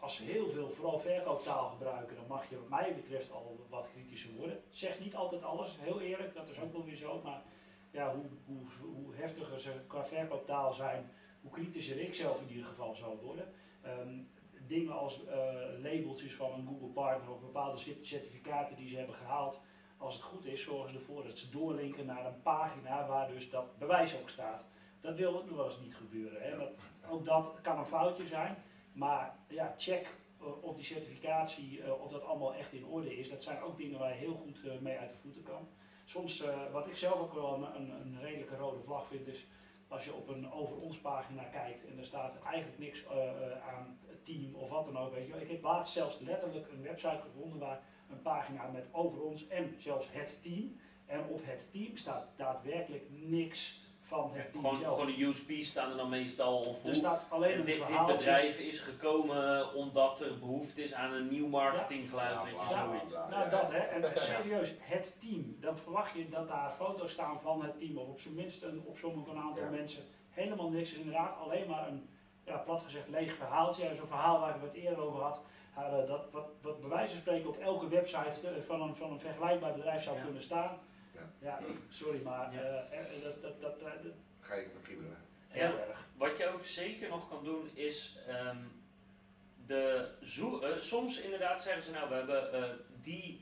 Als 0.00 0.16
ze 0.16 0.22
heel 0.22 0.48
veel, 0.48 0.70
vooral 0.70 0.98
verkooptaal 0.98 1.68
gebruiken, 1.68 2.16
dan 2.16 2.24
mag 2.28 2.50
je 2.50 2.58
wat 2.58 2.68
mij 2.68 2.94
betreft 2.94 3.32
al 3.32 3.66
wat 3.68 3.88
kritischer 3.92 4.30
worden. 4.36 4.62
Zeg 4.70 5.00
niet 5.00 5.14
altijd 5.14 5.42
alles, 5.42 5.76
heel 5.80 6.00
eerlijk, 6.00 6.34
dat 6.34 6.48
is 6.48 6.60
ook 6.60 6.72
wel 6.72 6.84
weer 6.84 6.96
zo, 6.96 7.20
maar 7.24 7.42
ja, 7.90 8.14
hoe, 8.14 8.24
hoe, 8.44 8.92
hoe 8.94 9.14
heftiger 9.14 9.60
ze 9.60 9.72
qua 9.86 10.04
verkooptaal 10.04 10.72
zijn, 10.72 11.10
hoe 11.42 11.50
kritischer 11.50 12.00
ik 12.00 12.14
zelf 12.14 12.40
in 12.40 12.48
ieder 12.48 12.66
geval 12.66 12.94
zal 12.94 13.18
worden. 13.22 13.52
Ehm, 13.82 14.18
dingen 14.66 14.98
als 14.98 15.24
eh, 15.26 15.36
labeltjes 15.82 16.34
van 16.34 16.52
een 16.52 16.66
Google 16.66 16.88
Partner 16.88 17.30
of 17.30 17.40
bepaalde 17.40 17.78
cert- 17.78 18.06
certificaten 18.06 18.76
die 18.76 18.88
ze 18.88 18.96
hebben 18.96 19.14
gehaald. 19.14 19.60
Als 19.96 20.14
het 20.14 20.22
goed 20.22 20.44
is, 20.44 20.62
zorgen 20.62 20.90
ze 20.90 20.96
ervoor 20.96 21.24
dat 21.24 21.38
ze 21.38 21.50
doorlinken 21.50 22.06
naar 22.06 22.26
een 22.26 22.42
pagina 22.42 23.06
waar 23.06 23.28
dus 23.28 23.50
dat 23.50 23.78
bewijs 23.78 24.20
ook 24.20 24.28
staat. 24.28 24.64
Dat 25.00 25.16
wil 25.16 25.36
ook 25.36 25.46
nog 25.46 25.56
wel 25.56 25.64
eens 25.64 25.80
niet 25.80 25.94
gebeuren. 25.94 26.42
Hè? 26.42 26.56
Dat, 26.56 26.70
ook 27.10 27.24
dat 27.24 27.58
kan 27.62 27.78
een 27.78 27.86
foutje 27.86 28.26
zijn. 28.26 28.56
Maar 28.92 29.36
ja, 29.48 29.74
check 29.78 30.18
eh, 30.40 30.62
of 30.62 30.74
die 30.74 30.84
certificatie, 30.84 31.82
eh, 31.82 32.02
of 32.02 32.10
dat 32.10 32.24
allemaal 32.24 32.54
echt 32.54 32.72
in 32.72 32.86
orde 32.86 33.18
is. 33.18 33.30
Dat 33.30 33.42
zijn 33.42 33.62
ook 33.62 33.76
dingen 33.76 33.98
waar 33.98 34.08
je 34.08 34.14
heel 34.14 34.34
goed 34.34 34.60
eh, 34.64 34.78
mee 34.78 34.98
uit 34.98 35.10
de 35.10 35.18
voeten 35.18 35.42
kan. 35.42 35.68
Soms, 36.04 36.44
wat 36.72 36.86
ik 36.86 36.96
zelf 36.96 37.20
ook 37.20 37.34
wel 37.34 37.54
een, 37.54 37.90
een, 37.90 38.20
redelijke 38.20 38.56
rode 38.56 38.82
vlag 38.82 39.06
vind, 39.06 39.26
is 39.26 39.46
als 39.88 40.04
je 40.04 40.14
op 40.14 40.28
een 40.28 40.52
over 40.52 40.76
ons 40.76 40.98
pagina 40.98 41.42
kijkt 41.42 41.86
en 41.86 41.98
er 41.98 42.04
staat 42.04 42.42
eigenlijk 42.42 42.78
niks 42.78 43.06
aan 43.68 43.98
het 44.06 44.24
team 44.24 44.54
of 44.54 44.68
wat 44.68 44.84
dan 44.84 44.98
ook. 44.98 45.14
Weet 45.14 45.26
je. 45.26 45.40
Ik 45.40 45.50
heb 45.50 45.62
laatst 45.62 45.92
zelfs 45.92 46.18
letterlijk 46.18 46.68
een 46.68 46.82
website 46.82 47.20
gevonden 47.20 47.58
waar 47.58 47.82
een 48.08 48.22
pagina 48.22 48.70
met 48.70 48.88
over 48.92 49.22
ons 49.22 49.48
en 49.48 49.74
zelfs 49.78 50.06
het 50.10 50.42
team. 50.42 50.76
En 51.06 51.24
op 51.28 51.40
het 51.44 51.70
team 51.70 51.96
staat 51.96 52.28
daadwerkelijk 52.36 53.04
niks 53.10 53.80
van 54.10 54.30
het 54.32 54.52
team 54.52 54.62
Gewoon, 54.64 54.76
zelf. 54.80 54.98
gewoon 54.98 55.14
de 55.16 55.22
USP 55.24 55.50
staan 55.64 55.90
er 55.90 55.96
dan 55.96 56.08
meestal. 56.08 56.58
Of 56.58 56.84
er 56.84 56.94
staat 56.94 57.26
alleen 57.28 57.58
een 57.58 57.64
dit, 57.64 57.82
bedrijf 58.06 58.58
is 58.58 58.80
gekomen 58.80 59.74
omdat 59.74 60.20
er 60.20 60.38
behoefte 60.38 60.82
is 60.82 60.94
aan 60.94 61.12
een 61.12 61.28
nieuw 61.28 61.46
marketinggeluid. 61.46 62.30
Ja, 62.34 62.44
weet 62.44 62.52
je, 62.52 62.56
bla, 62.66 62.68
Ja, 62.78 62.82
bla, 62.84 62.86
zoiets. 62.92 63.10
bla. 63.12 63.28
Nou, 63.28 63.50
dat 63.50 63.70
hè. 63.72 63.78
En 63.78 64.04
serieus, 64.14 64.72
het 64.80 65.16
team. 65.20 65.56
Dan 65.60 65.78
verwacht 65.78 66.14
je 66.16 66.28
dat 66.28 66.48
daar 66.48 66.70
foto's 66.76 67.12
staan 67.12 67.40
van 67.40 67.62
het 67.62 67.78
team. 67.78 67.96
Of 67.98 68.08
op 68.08 68.20
zijn 68.20 68.34
minst 68.34 68.62
een 68.62 68.82
opzomming 68.86 69.26
van 69.26 69.36
een 69.36 69.42
aantal 69.42 69.64
Ja. 69.64 69.70
mensen. 69.70 70.02
Helemaal 70.30 70.70
niks. 70.70 70.92
Inderdaad, 70.92 71.38
alleen 71.40 71.68
maar 71.68 71.88
een, 71.88 72.08
ja, 72.44 72.56
plat 72.56 72.82
gezegd, 72.82 73.08
leeg 73.08 73.34
verhaaltje. 73.34 73.94
Zo'n 73.96 74.06
verhaal 74.06 74.40
waar 74.40 74.54
ik 74.56 74.62
het 74.62 74.72
eerder 74.74 75.00
over 75.04 75.20
had. 75.22 75.40
hadden 75.74 76.06
dat 76.06 76.30
wat, 76.32 76.46
wat 76.62 76.80
bij 76.80 76.88
wijze 76.88 77.12
van 77.12 77.20
spreken 77.20 77.48
op 77.48 77.58
elke 77.58 77.88
website 77.88 78.48
eh, 78.48 78.62
van 78.66 78.82
een, 78.82 78.96
van 78.96 79.10
een 79.12 79.20
vergelijkbaar 79.20 79.72
bedrijf 79.72 80.02
zou 80.02 80.16
Ja. 80.16 80.22
kunnen 80.22 80.42
staan. 80.42 80.78
Ja. 81.42 81.58
Sorry, 81.90 82.20
maar 82.22 82.54
Ja. 82.54 82.60
eh, 82.60 82.98
eh, 83.00 83.22
dat, 83.22 83.42
dat, 83.42 83.60
dat, 83.60 83.80
dat- 83.80 84.02
dat- 84.02 84.12
Ga 84.40 84.54
je 84.54 84.60
even 84.60 84.82
kriebelen. 84.82 85.16
heel 85.48 85.62
Ja. 85.76 85.86
erg. 85.88 86.06
Wat 86.16 86.36
je 86.36 86.46
ook 86.48 86.64
zeker 86.64 87.08
nog 87.08 87.28
kan 87.28 87.44
doen 87.44 87.70
is 87.74 88.16
ehm, 88.26 88.56
de 89.66 90.08
zoek, 90.20 90.62
eh, 90.62 90.78
soms 90.78 91.20
inderdaad 91.20 91.62
zeggen 91.62 91.82
ze 91.82 91.90
nou 91.90 92.08
we 92.08 92.14
hebben 92.14 92.52
eh, 92.52 92.70
die 93.02 93.40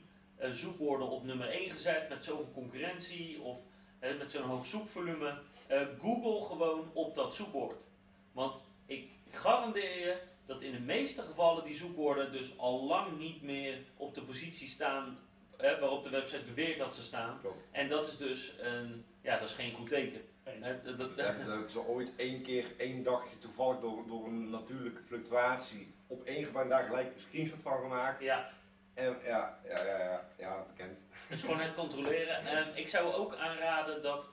zoekwoorden 0.51 1.09
op 1.09 1.23
nummer 1.23 1.49
1 1.49 1.71
gezet 1.71 2.09
met 2.09 2.23
zoveel 2.23 2.51
concurrentie 2.53 3.41
of 3.41 3.59
met 3.99 4.31
zo'n 4.31 4.41
hoog 4.43 4.65
zoekvolume. 4.65 5.37
Eh, 5.67 5.81
Google 5.99 6.45
gewoon 6.45 6.89
op 6.93 7.15
dat 7.15 7.35
zoekwoord. 7.35 7.83
Want 8.31 8.61
ik 8.85 9.09
garandeer 9.31 9.99
je 9.99 10.17
dat 10.45 10.61
in 10.61 10.71
de 10.71 10.79
meeste 10.79 11.21
gevallen 11.21 11.63
die 11.63 11.75
zoekwoorden 11.75 12.31
dus 12.31 12.57
al 12.57 12.83
lang 12.85 13.17
niet 13.17 13.41
meer 13.41 13.77
op 13.97 14.13
de 14.13 14.21
positie 14.21 14.67
staan 14.67 15.19
eh, 15.59 15.79
waarop 15.79 16.03
de 16.03 16.09
website 16.09 16.43
beweert 16.43 16.77
dat 16.79 16.95
ze 16.95 17.03
staan. 17.03 17.39
Klopt. 17.41 17.67
En 17.71 17.89
dat 17.89 18.07
is 18.07 18.17
dus 18.17 18.53
een, 18.59 19.05
ja, 19.21 19.37
dat 19.39 19.49
is 19.49 19.55
geen 19.55 19.73
goed 19.73 19.87
teken. 19.89 20.21
Eh, 20.43 20.53
dat- 20.83 20.97
dat- 20.97 21.09
Ja, 21.15 21.23
dat 21.23 21.35
hebben 21.47 21.69
ze 21.69 21.79
ooit 21.87 22.11
één 22.15 22.41
keer, 22.41 22.65
één 22.77 23.03
dagje 23.03 23.37
toevallig 23.37 23.79
door, 23.79 24.07
door 24.07 24.25
een 24.25 24.49
natuurlijke 24.49 25.01
fluctuatie 25.03 25.93
op 26.07 26.23
één 26.23 26.45
gebouw 26.45 26.67
daar 26.67 26.83
gelijk 26.85 27.13
een 27.13 27.19
screenshot 27.19 27.61
van 27.61 27.79
gemaakt. 27.81 28.23
ja, 28.23 28.49
En 28.93 29.17
ja, 29.25 29.59
ja, 29.67 29.85
ja, 29.85 29.97
ja, 30.03 30.27
ja 30.37 30.65
bekend. 30.67 31.01
Dus 31.29 31.41
gewoon 31.41 31.59
het 31.59 31.73
controleren. 31.73 32.45
Ehm, 32.47 32.69
ik 32.75 32.87
zou 32.87 33.13
ook 33.13 33.35
aanraden 33.35 34.01
dat. 34.01 34.29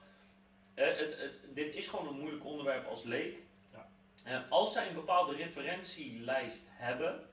eh, 0.73 0.85
het, 0.87 0.97
het- 1.19 1.39
dit 1.55 1.73
is 1.75 1.87
gewoon 1.87 2.07
een 2.07 2.19
moeilijk 2.19 2.45
onderwerp 2.45 2.87
als 2.87 3.03
leek. 3.03 3.37
Ja. 3.73 3.87
Eh, 4.23 4.51
als 4.51 4.73
zij 4.73 4.87
een 4.87 4.93
bepaalde 4.93 5.35
referentielijst 5.35 6.63
hebben 6.69 7.29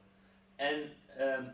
en 0.56 0.92
ehm, 1.16 1.44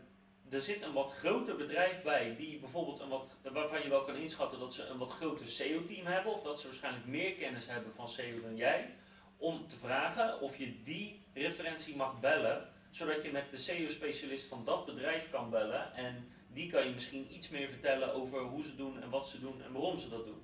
er 0.51 0.63
zit 0.63 0.83
een 0.83 0.93
wat 0.93 1.13
groter 1.13 1.57
bedrijf 1.57 2.03
bij 2.03 2.37
die 2.37 2.59
bijvoorbeeld 2.59 3.01
een 3.01 3.09
wat, 3.09 3.37
waarvan 3.53 3.83
je 3.83 3.89
wel 3.89 4.05
kan 4.05 4.17
inschatten 4.17 4.59
dat 4.59 4.75
ze 4.75 4.87
een 4.87 4.99
wat 4.99 5.11
groter 5.11 5.47
SEO-team 5.47 6.07
hebben 6.07 6.33
of 6.33 6.43
dat 6.43 6.61
ze 6.61 6.67
waarschijnlijk 6.67 7.07
meer 7.07 7.33
kennis 7.33 7.67
hebben 7.67 7.95
van 7.95 8.09
SEO 8.09 8.41
dan 8.41 8.57
jij, 8.57 8.95
om 9.37 9.67
te 9.67 9.77
vragen 9.77 10.41
of 10.41 10.57
je 10.57 10.83
die 10.83 11.23
referentie 11.35 11.97
mag 11.97 12.21
bellen, 12.21 12.69
zodat 12.91 13.23
je 13.23 13.31
met 13.31 13.51
de 13.51 13.57
SEO-specialist 13.57 14.47
van 14.47 14.65
dat 14.65 14.87
bedrijf 14.87 15.31
kan 15.31 15.51
bellen 15.51 15.95
en 15.95 16.29
die 16.53 16.71
kan 16.71 16.87
je 16.87 16.95
misschien 16.95 17.35
iets 17.35 17.49
meer 17.49 17.69
vertellen 17.69 18.15
over 18.15 18.41
hoe 18.41 18.63
ze 18.63 18.77
doen 18.77 19.03
en 19.03 19.11
wat 19.11 19.29
ze 19.29 19.41
doen 19.41 19.63
en 19.63 19.73
waarom 19.73 19.99
ze 19.99 20.09
dat 20.09 20.27
doen. 20.27 20.43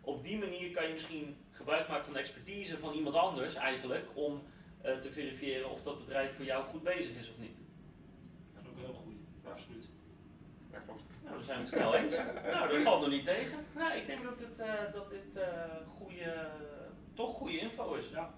Op 0.00 0.22
die 0.22 0.38
manier 0.38 0.70
kan 0.70 0.86
je 0.86 0.92
misschien 0.92 1.36
gebruik 1.50 1.88
maken 1.88 2.04
van 2.04 2.12
de 2.12 2.18
expertise 2.18 2.78
van 2.78 2.94
iemand 2.94 3.14
anders 3.14 3.54
eigenlijk 3.54 4.06
om 4.14 4.42
eh, 4.82 4.98
te 4.98 5.12
verifiëren 5.12 5.70
of 5.70 5.82
dat 5.82 5.98
bedrijf 5.98 6.36
voor 6.36 6.44
jou 6.44 6.64
goed 6.64 6.82
bezig 6.82 7.16
is 7.16 7.30
of 7.30 7.38
niet. 7.38 7.56
Dat 8.54 8.62
is 8.62 8.68
ook 8.68 8.78
heel 8.78 8.94
goed. 8.94 9.14
Absoluut. 9.52 9.86
Ja, 10.72 10.78
klopt. 10.78 11.02
Nou, 11.24 11.34
dan 11.36 11.44
zijn 11.44 11.58
we 11.58 11.64
het 11.64 11.72
snel 11.72 11.94
eens. 11.94 12.16
nou, 12.52 12.68
dat 12.68 12.80
valt 12.80 13.00
nog 13.00 13.10
niet 13.10 13.24
tegen. 13.24 13.58
Nou, 13.74 13.92
ik 13.92 14.06
denk 14.06 14.22
dat, 14.22 14.38
het, 14.38 14.58
eh, 14.58 14.92
dat 14.92 15.10
dit 15.10 15.36
eh 15.36 15.76
goede, 15.98 16.48
toch 17.14 17.36
goede 17.36 17.58
info 17.58 17.94
is. 17.94 18.10
Ja. 18.10 18.34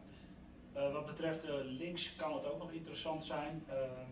Eh, 0.72 0.92
wat 0.92 1.06
betreft 1.06 1.44
links 1.64 2.16
kan 2.16 2.34
het 2.34 2.44
ook 2.46 2.58
nog 2.58 2.72
interessant 2.72 3.24
zijn 3.24 3.64
ehm, 3.68 4.10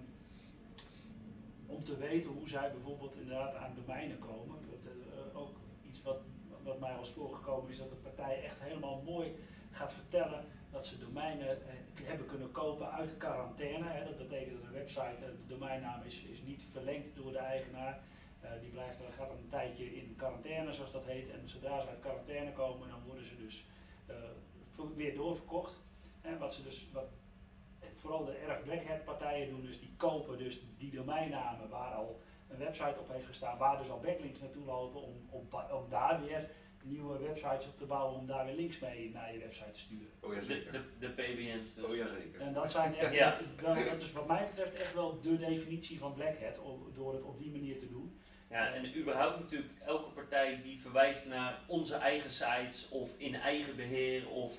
om 1.67 1.85
te 1.85 1.97
weten 1.97 2.31
hoe 2.31 2.49
zij 2.49 2.73
bijvoorbeeld 2.73 3.15
inderdaad 3.15 3.55
aan 3.55 3.75
domeinen 3.75 4.19
komen. 4.19 4.57
Dat, 4.71 4.93
eh, 4.95 5.41
ook 5.41 5.57
iets 5.89 6.03
wat, 6.03 6.21
wat 6.63 6.81
mij 6.81 6.97
was 6.97 7.11
voorgekomen 7.11 7.71
is 7.71 7.79
dat 7.79 7.91
de 7.91 7.97
partij 7.97 8.45
echt 8.45 8.57
helemaal 8.61 9.03
mooi 9.05 9.35
gaat 9.71 9.93
vertellen 9.93 10.45
dat 10.73 10.87
ze 10.87 10.99
domeinen 10.99 11.49
eh, 11.49 11.75
hebben 12.03 12.27
kunnen 12.27 12.53
kopen 12.53 12.91
uit 12.91 13.17
quarantaine. 13.17 13.89
Hè. 13.89 14.05
Dat 14.05 14.19
betekent 14.19 14.57
dat 14.57 14.67
een 14.67 14.79
website, 14.79 15.25
eh, 15.25 15.31
de 15.47 15.47
domeinnaam 15.47 16.03
is, 16.03 16.23
is 16.23 16.43
niet 16.43 16.63
verlengd 16.73 17.17
door 17.17 17.33
de 17.33 17.39
eigenaar. 17.39 18.01
Eh, 18.41 18.51
die 18.61 18.71
blijft, 18.71 18.97
gaat 19.17 19.29
dan 19.29 19.37
een 19.37 19.49
tijdje 19.49 19.95
in 19.95 20.15
quarantaine, 20.17 20.73
zoals 20.73 20.93
dat 20.93 21.05
heet. 21.05 21.31
En 21.31 21.49
zodra 21.49 21.81
ze 21.81 21.89
uit 21.89 22.01
quarantaine 22.01 22.53
komen, 22.53 22.89
dan 22.89 23.03
worden 23.07 23.25
ze 23.25 23.37
dus 23.37 23.65
weer 24.97 25.15
doorverkocht. 25.15 25.81
En 26.21 26.39
wat 26.39 26.55
ze 26.55 26.63
dus, 26.63 26.89
wat 26.93 27.09
vooral 27.95 28.25
de 28.25 28.33
erg 28.33 28.63
black 28.63 28.85
hat 28.85 29.05
partijen 29.05 29.49
doen, 29.49 29.63
dus 29.63 29.81
die 29.81 29.95
kopen 29.97 30.39
dus 30.39 30.61
die 30.79 30.91
domeinnamen 30.91 31.69
waar 31.69 31.95
al 31.95 32.21
een 32.49 32.59
website 32.59 32.99
op 32.99 33.09
heeft 33.09 33.27
gestaan, 33.27 33.59
waar 33.59 33.79
dus 33.79 33.91
al 33.91 34.01
backlinks 34.01 34.41
naartoe 34.41 34.65
lopen, 34.65 35.03
om, 35.03 35.49
om 35.71 35.89
daar 35.89 36.23
weer 36.23 36.51
nieuwe 36.85 37.19
websites 37.19 37.67
op 37.67 37.79
te 37.79 37.85
bouwen, 37.85 38.19
om 38.19 38.27
daar 38.27 38.45
weer 38.47 38.55
links 38.55 38.79
mee 38.79 39.11
naar 39.15 39.33
je 39.33 39.39
website 39.39 39.71
te 39.71 39.79
sturen. 39.79 40.09
Oh 40.21 40.35
ja, 40.35 40.39
De, 40.41 40.45
zeker. 40.47 40.73
de, 40.73 40.81
de 40.99 41.09
PBN's 41.09 41.75
dus. 41.75 41.85
Oh 41.85 41.95
ja, 41.97 42.07
zeker. 42.23 42.41
En 42.41 42.53
dat 42.53 42.71
zijn 42.71 42.97
echt, 42.97 43.13
Ja. 43.23 43.39
dat 43.63 44.01
is 44.01 44.13
wat 44.13 44.27
mij 44.27 44.47
betreft 44.51 44.81
echt 44.81 44.95
wel 44.95 45.21
de 45.21 45.39
definitie 45.39 45.99
van 45.99 46.15
black 46.15 46.39
hat, 46.41 46.59
om- 46.59 46.93
door 46.95 47.13
het 47.15 47.23
op 47.23 47.39
die 47.39 47.51
manier 47.51 47.79
te 47.79 47.89
doen. 47.89 48.17
Ja, 48.51 48.73
en 48.73 48.97
überhaupt 48.99 49.39
natuurlijk 49.41 49.73
elke 49.87 50.11
partij 50.11 50.61
die 50.63 50.81
verwijst 50.81 51.27
naar 51.27 51.59
onze 51.67 51.95
eigen 51.95 52.31
sites 52.31 52.89
of 52.89 53.19
in 53.19 53.35
eigen 53.35 53.77
beheer 53.77 54.29
of 54.29 54.53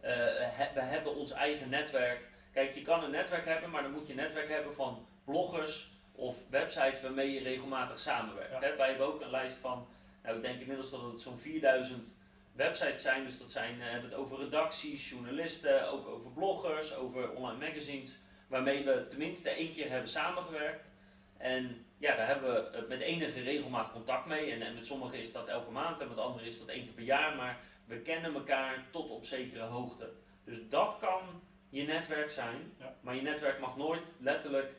eh, 0.00 0.12
he- 0.38 0.74
we 0.74 0.80
hebben 0.80 1.14
ons 1.16 1.32
eigen 1.32 1.68
netwerk. 1.68 2.28
Kijk, 2.52 2.74
je 2.74 2.82
kan 2.82 3.04
een 3.04 3.10
netwerk 3.10 3.44
hebben, 3.44 3.70
maar 3.70 3.82
dan 3.82 3.92
moet 3.92 4.06
je 4.06 4.12
een 4.12 4.18
netwerk 4.18 4.48
hebben 4.48 4.74
van 4.74 5.06
bloggers 5.24 5.90
of 6.12 6.36
websites 6.50 7.02
waarmee 7.02 7.30
je 7.32 7.40
regelmatig 7.42 7.98
samenwerkt. 7.98 8.50
Ja. 8.52 8.60
Hè, 8.60 8.76
wij 8.76 8.88
hebben 8.88 9.06
ook 9.06 9.20
een 9.20 9.30
lijst 9.30 9.58
van, 9.58 9.86
nou 10.22 10.36
ik 10.36 10.42
denk 10.42 10.60
inmiddels 10.60 10.90
dat 10.90 11.02
het 11.02 11.20
zo'n 11.20 11.38
4000 11.38 12.18
websites 12.52 13.02
zijn. 13.02 13.24
Dus 13.24 13.38
dat 13.38 13.52
zijn, 13.52 13.72
eh, 13.72 13.78
we 13.78 13.84
hebben 13.84 14.10
het 14.10 14.18
over 14.18 14.38
redacties, 14.38 15.08
journalisten, 15.08 15.88
ook 15.88 16.06
over 16.06 16.30
bloggers, 16.30 16.94
over 16.94 17.30
online 17.30 17.66
magazines. 17.66 18.18
Waarmee 18.46 18.84
we 18.84 19.06
tenminste 19.08 19.50
één 19.50 19.72
keer 19.72 19.90
hebben 19.90 20.08
samengewerkt. 20.08 20.88
En 21.36 21.86
ja, 21.98 22.16
daar 22.16 22.26
hebben 22.26 22.54
we 22.54 22.78
eh, 22.78 22.88
met 22.88 23.00
enige 23.00 23.40
regelmaat 23.40 23.92
contact 23.92 24.26
mee. 24.26 24.50
En, 24.50 24.62
en 24.62 24.74
met 24.74 24.86
sommigen 24.86 25.18
is 25.18 25.32
dat 25.32 25.48
elke 25.48 25.70
maand 25.70 26.00
en 26.00 26.08
met 26.08 26.18
anderen 26.18 26.46
is 26.46 26.58
dat 26.58 26.68
één 26.68 26.84
keer 26.84 26.94
per 26.94 27.04
jaar. 27.04 27.36
Maar 27.36 27.60
we 27.84 28.00
kennen 28.00 28.34
elkaar 28.34 28.86
tot 28.90 29.10
op 29.10 29.24
zekere 29.24 29.62
hoogte. 29.62 30.10
Dus 30.44 30.68
dat 30.68 30.96
kan 31.00 31.42
je 31.68 31.82
netwerk 31.82 32.30
zijn. 32.30 32.72
Ja. 32.78 32.94
Maar 33.00 33.14
je 33.14 33.22
netwerk 33.22 33.60
mag 33.60 33.76
nooit 33.76 34.02
letterlijk 34.18 34.72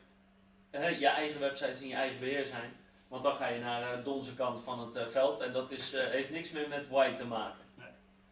je 0.80 1.06
eigen 1.06 1.40
websites 1.40 1.80
in 1.80 1.88
je 1.88 1.94
eigen 1.94 2.20
beheer 2.20 2.46
zijn. 2.46 2.72
Want 3.12 3.24
dan 3.24 3.36
ga 3.36 3.48
je 3.48 3.60
naar 3.60 3.82
eh, 3.82 4.04
de 4.04 4.10
onze 4.10 4.34
kant 4.34 4.60
van 4.60 4.80
het 4.80 4.96
eh, 4.96 5.06
veld. 5.06 5.40
En 5.40 5.52
dat 5.52 5.70
is, 5.70 5.94
eh, 5.94 6.06
heeft 6.06 6.30
niks 6.30 6.50
meer 6.50 6.68
met 6.68 6.88
white 6.88 7.16
te 7.16 7.24
maken. 7.24 7.61